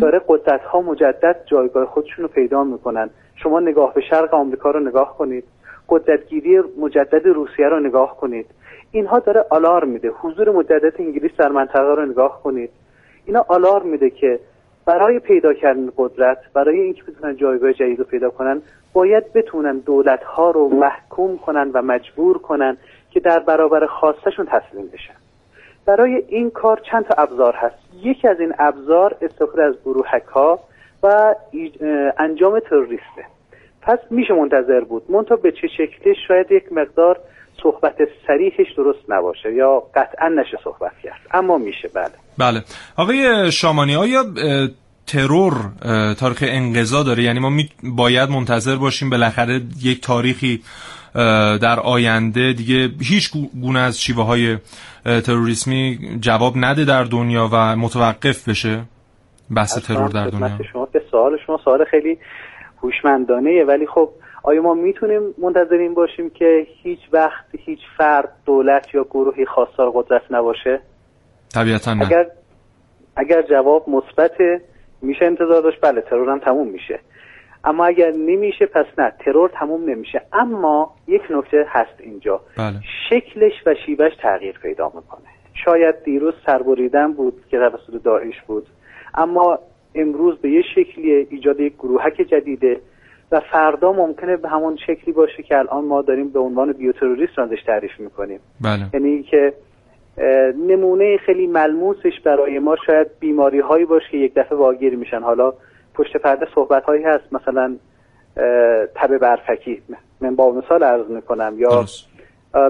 [0.01, 3.11] داره قدرت ها مجدد جایگاه خودشون رو پیدا می‌کنن.
[3.37, 5.45] شما نگاه به شرق آمریکا رو نگاه کنید.
[5.89, 8.47] قدرتگیری مجدد روسیه رو نگاه کنید.
[8.91, 10.09] اینها داره آلارم میده.
[10.09, 12.71] حضور مجدد انگلیس در منطقه رو نگاه کنید.
[13.27, 14.41] اینا آلارم میده که
[14.87, 18.63] برای پیدا کردن قدرت برای اینکه بتونن جایگاه جدید رو پیدا کنن
[18.93, 22.77] باید بتونن دولت ها رو محکوم کنن و مجبور کنن
[23.11, 25.24] که در برابر خواستشون تسلیم بشن.
[25.87, 27.75] برای این کار چند تا ابزار هست.
[28.03, 30.61] یکی از این ابزار استفاده از گروهک ها
[31.03, 31.35] و
[32.19, 33.25] انجام تروریسته.
[33.83, 35.03] پس میشه منتظر بود.
[35.09, 37.21] منتها به چه شکلی؟ شاید یک مقدار
[37.63, 41.21] صحبت سریحش درست نباشه یا قطعا نشه صحبت کرد.
[41.35, 42.11] اما میشه بله.
[42.39, 42.63] بله.
[42.97, 44.25] آقای شامانی آیا
[45.07, 45.53] ترور
[46.21, 47.51] تاریخ انقضا داره؟ یعنی ما
[47.83, 50.63] باید منتظر باشیم بالاخره یک تاریخی
[51.63, 53.31] در آینده دیگه هیچ
[53.63, 54.59] گونه از شیوه های
[55.05, 58.83] تروریسمی جواب نده در دنیا و متوقف بشه؟
[59.57, 60.59] بحث ترور در دنیا.
[60.73, 62.19] شما که سوال شما سوال خیلی
[62.83, 64.11] هوشمندانه ولی خب
[64.43, 70.23] آیا ما می‌تونیم منتظر باشیم که هیچ وقت هیچ فرد دولت یا گروهی خواستار قدرت
[70.31, 70.81] نباشه؟
[71.55, 72.07] طبیعتا نه.
[72.07, 72.27] اگر
[73.17, 74.33] اگر جواب مثبت
[75.03, 77.01] میشه انتظار داشت؟ بله ترور هم تموم میشه.
[77.65, 80.23] اما اگر نمیشه پس نه ترور تموم نمیشه.
[80.33, 82.41] اما یک نکته هست اینجا.
[82.59, 82.75] بله.
[83.11, 85.29] شکلش و شیوهش تغییر پیدا می‌کنه.
[85.65, 88.67] شاید دیروز سربریدن بود که توسط داعش بود
[89.15, 89.59] اما
[89.95, 92.81] امروز به یه شکلی ایجاد یک گروهک جدیده
[93.33, 97.63] و فردا ممکنه به همون شکلی باشه که الان ما داریم به عنوان بیوتروریست ازش
[97.67, 98.41] تعریف می‌کنیم.
[98.61, 98.87] بله.
[98.95, 99.53] یعنی که
[100.69, 105.21] نمونه خیلی ملموسش برای ما شاید بیماری هایی باشه که یک دفعه واگیر میشن.
[105.21, 105.53] حالا
[105.95, 107.25] پشت پرده صحبت هایی هست.
[107.33, 107.77] مثلا
[108.95, 109.83] تب برفکی.
[110.21, 111.55] من با مثال عرض می‌کنم.
[111.59, 111.87] یا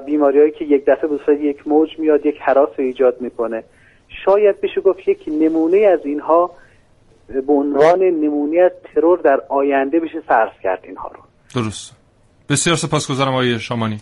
[0.07, 3.65] بیماری هایی که یک دفعه به یک موج میاد یک حراس ایجاد می‌کنه.
[4.25, 6.51] شاید بشه گفت یک نمونه از اینها
[7.29, 11.21] به عنوان نمونه از ترور در آینده بشه فرض کرد اینها رو.
[11.55, 11.97] درست.
[12.51, 13.99] بسیار سپاسگزارم آقای شامانی.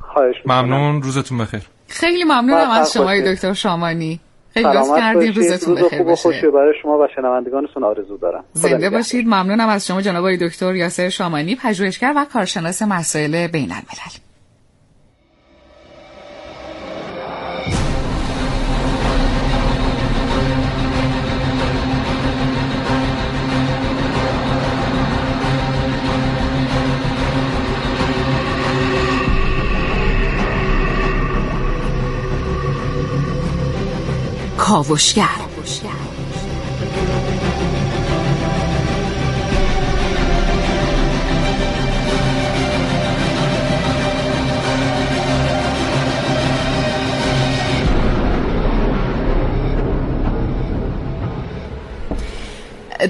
[0.00, 1.02] خواهش ممنون.
[1.02, 1.60] روزتون بخیر.
[1.88, 4.20] خیلی ممنونم از شما دکتر شامانی.
[4.54, 6.22] خیلی لطف کردین روزتون بخیر باشه.
[6.22, 8.44] خوشی برای شما و شنوندگانتون آرزو دارم.
[8.52, 9.26] زنده باشید.
[9.26, 14.31] ممنونم از شما جناب دکتر یاسر شامانی پژوهشگر و کارشناس مسائل بین الملل
[34.72, 35.26] کاوشگر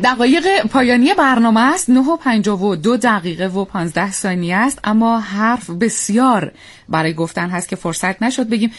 [0.05, 1.91] دقایق پایانی برنامه است.
[1.91, 4.79] 9 و 52 دقیقه و 15 ثانیه است.
[4.85, 6.53] اما حرف بسیار
[6.93, 8.71] برای گفتن هست که فرصت نشد بگیم.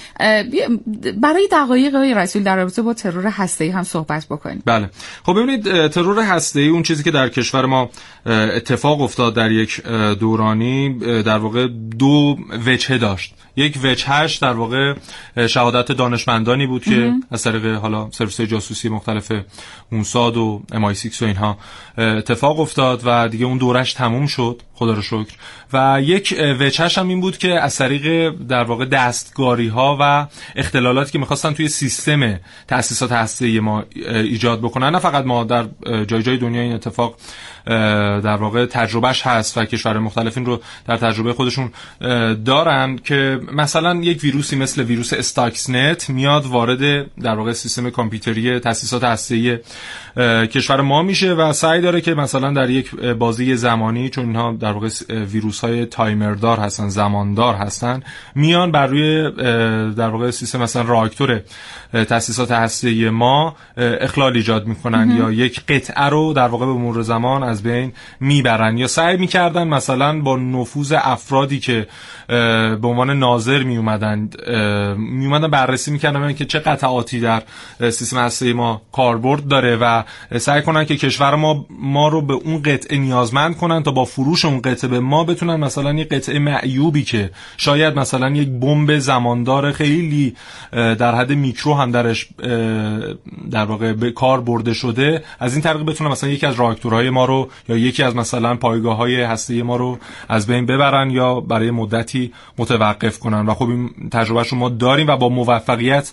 [1.22, 4.64] برای دقایق رسول در رابطه با ترور هسته‌ای هم صحبت بکنیم.
[4.66, 4.90] بله.
[5.24, 7.90] خب ببینید ترور هسته‌ای اون چیزی که در کشور ما
[8.26, 9.82] اتفاق افتاد در یک
[10.20, 11.68] دورانی در واقع
[12.00, 13.34] دو وجهه داشت.
[13.56, 14.94] یک وجهش در واقع
[15.48, 19.32] شهادت دانشمندانی بود که از طریق حالا سرویس جاسوسی مختلف
[19.92, 21.58] موساد و MI6 و اینها
[21.98, 24.62] اتفاق افتاد و دیگه اون دورش تموم شد.
[24.84, 25.34] خدا رو شکر.
[25.74, 31.12] و یک وجهش هم این بود که از طریق در واقع دستگاری ها و اختلالاتی
[31.12, 35.66] که می‌خواستن توی سیستم تاسیسات هسته ما ایجاد بکنن نه فقط ما در
[36.06, 37.16] جای جای دنیا این اتفاق
[37.66, 41.72] در واقع تجربهش هست و کشور مختلفین رو در تجربه خودشون
[42.46, 46.80] دارن که مثلا یک ویروسی مثل ویروس استاکسنت میاد وارد
[47.22, 49.58] در واقع سیستم کامپیوتری تاسیسات هسته‌ای
[50.48, 54.72] کشور ما میشه و سعی داره که مثلا در یک بازی زمانی چون اینها در
[54.72, 58.04] واقع ویروس های تایمردار هستن زماندار هستن
[58.36, 59.32] میان بر روی
[59.94, 61.42] در واقع سیستم مثلا راکتور
[61.94, 67.44] تاسیسات هسته ما اخلال ایجاد می‌کنن یا یک قطعه رو در واقع به مرور زمان
[67.54, 68.78] از بین می‌برن.
[68.78, 71.88] یا سعی می‌کردن مثلا با نفوذ افرادی که
[72.82, 74.30] به عنوان ناظر می اومدن
[74.98, 77.44] می اومدن بررسی می‌کردن که چه قطعاتی در
[77.80, 80.04] سیستم هسته ما کاربرد داره و
[80.38, 84.46] سعی کنن که کشور ما ما رو به اون قطعه نیازمند کنن تا با فروش
[84.46, 89.72] اون قطعه به ما بتونن مثلا یک قطعه معیوبی که شاید مثلا یک بمب زماندار
[89.72, 90.36] خیلی
[90.72, 92.28] در حد میکرو هم درش
[93.52, 97.26] در واقع به کار برده شده از این طریق بتونن مثلا یکی از راکتورهای ما
[97.26, 101.72] رو یا یکی از مثلا پایگاه های هسته ما رو از بین ببرن یا برای
[101.72, 103.46] مدتی متوقف کنن.
[103.46, 106.12] و خب این تجربهش رو ما داریم و با موفقیت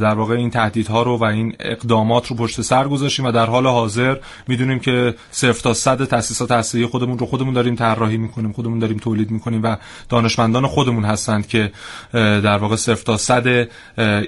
[0.00, 3.66] در واقع این تهدیدها رو و این اقدامات رو پشت سر گذاشتیم و در حال
[3.66, 4.16] حاضر
[4.48, 8.96] می‌دونیم که صفر تا صد تاسیسات هسته خودمون رو خودمون داریم طراحی می‌کنیم خودمون داریم
[8.96, 9.76] تولید می‌کنیم و
[10.08, 11.72] دانشمندان خودمون هستند که
[12.12, 13.68] در واقع صفر تا صد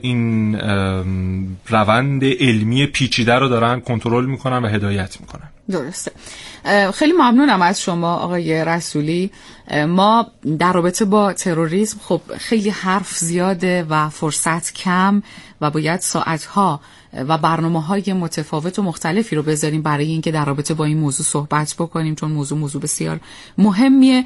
[0.03, 0.55] این
[1.69, 5.49] روند علمی پیچیده رو دارن کنترل می‌کنن و هدایت می‌کنن.
[5.71, 6.13] درسته.
[6.95, 9.31] خیلی ممنونم از شما آقای رسولی.
[9.89, 10.27] ما
[10.59, 15.23] در رابطه با تروریسم خب خیلی حرف زیاده و فرصت کم
[15.61, 16.81] و باید ساعتها
[17.29, 21.27] و برنامه های متفاوت و مختلفی رو بذاریم برای اینکه در رابطه با این موضوع
[21.27, 23.21] صحبت بکنیم چون موضوع موضوع بسیار
[23.59, 24.25] مهمیه.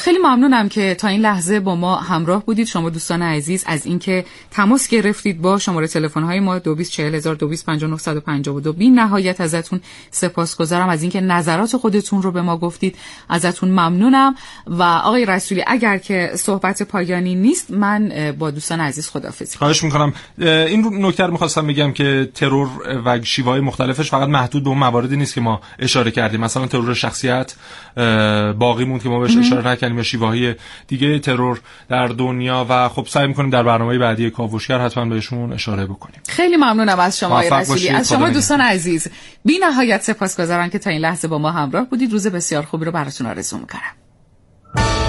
[0.00, 2.66] خیلی ممنونم که تا این لحظه با ما همراه بودید.
[2.66, 9.40] شما دوستان عزیز از اینکه تماس گرفتید با شماره تلفن های ما 224000 بی نهایت
[9.40, 10.88] ازتون سپاسگزارم.
[10.88, 12.96] از اینکه نظرات خودتون رو به ما گفتید
[13.28, 14.34] ازتون ممنونم.
[14.66, 20.12] و آقای رسولی اگر که صحبت پایانی نیست من با دوستان عزیز خدافظی خواهش می‌کنم.
[20.38, 22.68] این نکته رو می‌خواستم بگم که ترور
[23.04, 26.40] و شیوه مختلفش فقط محدود به اون مواردی نیست که ما اشاره کردیم.
[26.40, 27.54] مثلا ترور شخصیت
[28.58, 30.54] باقی موند که ما بهش اشاره نکردیم یا شیوه
[30.86, 35.86] دیگه ترور در دنیا و خب سعی می‌کنیم در برنامه بعدی کاوشگر حتما بهشون اشاره
[35.86, 36.20] بکنیم.
[36.28, 37.88] خیلی ممنونم از شما رسولی.
[37.88, 39.08] از شما دوستان عزیز
[39.44, 42.12] بی نهایت سپاسگزارم که تا این لحظه با ما همراه بودید.
[42.12, 45.01] روز بسیار خوبی رو براتون آرزو می‌کنم.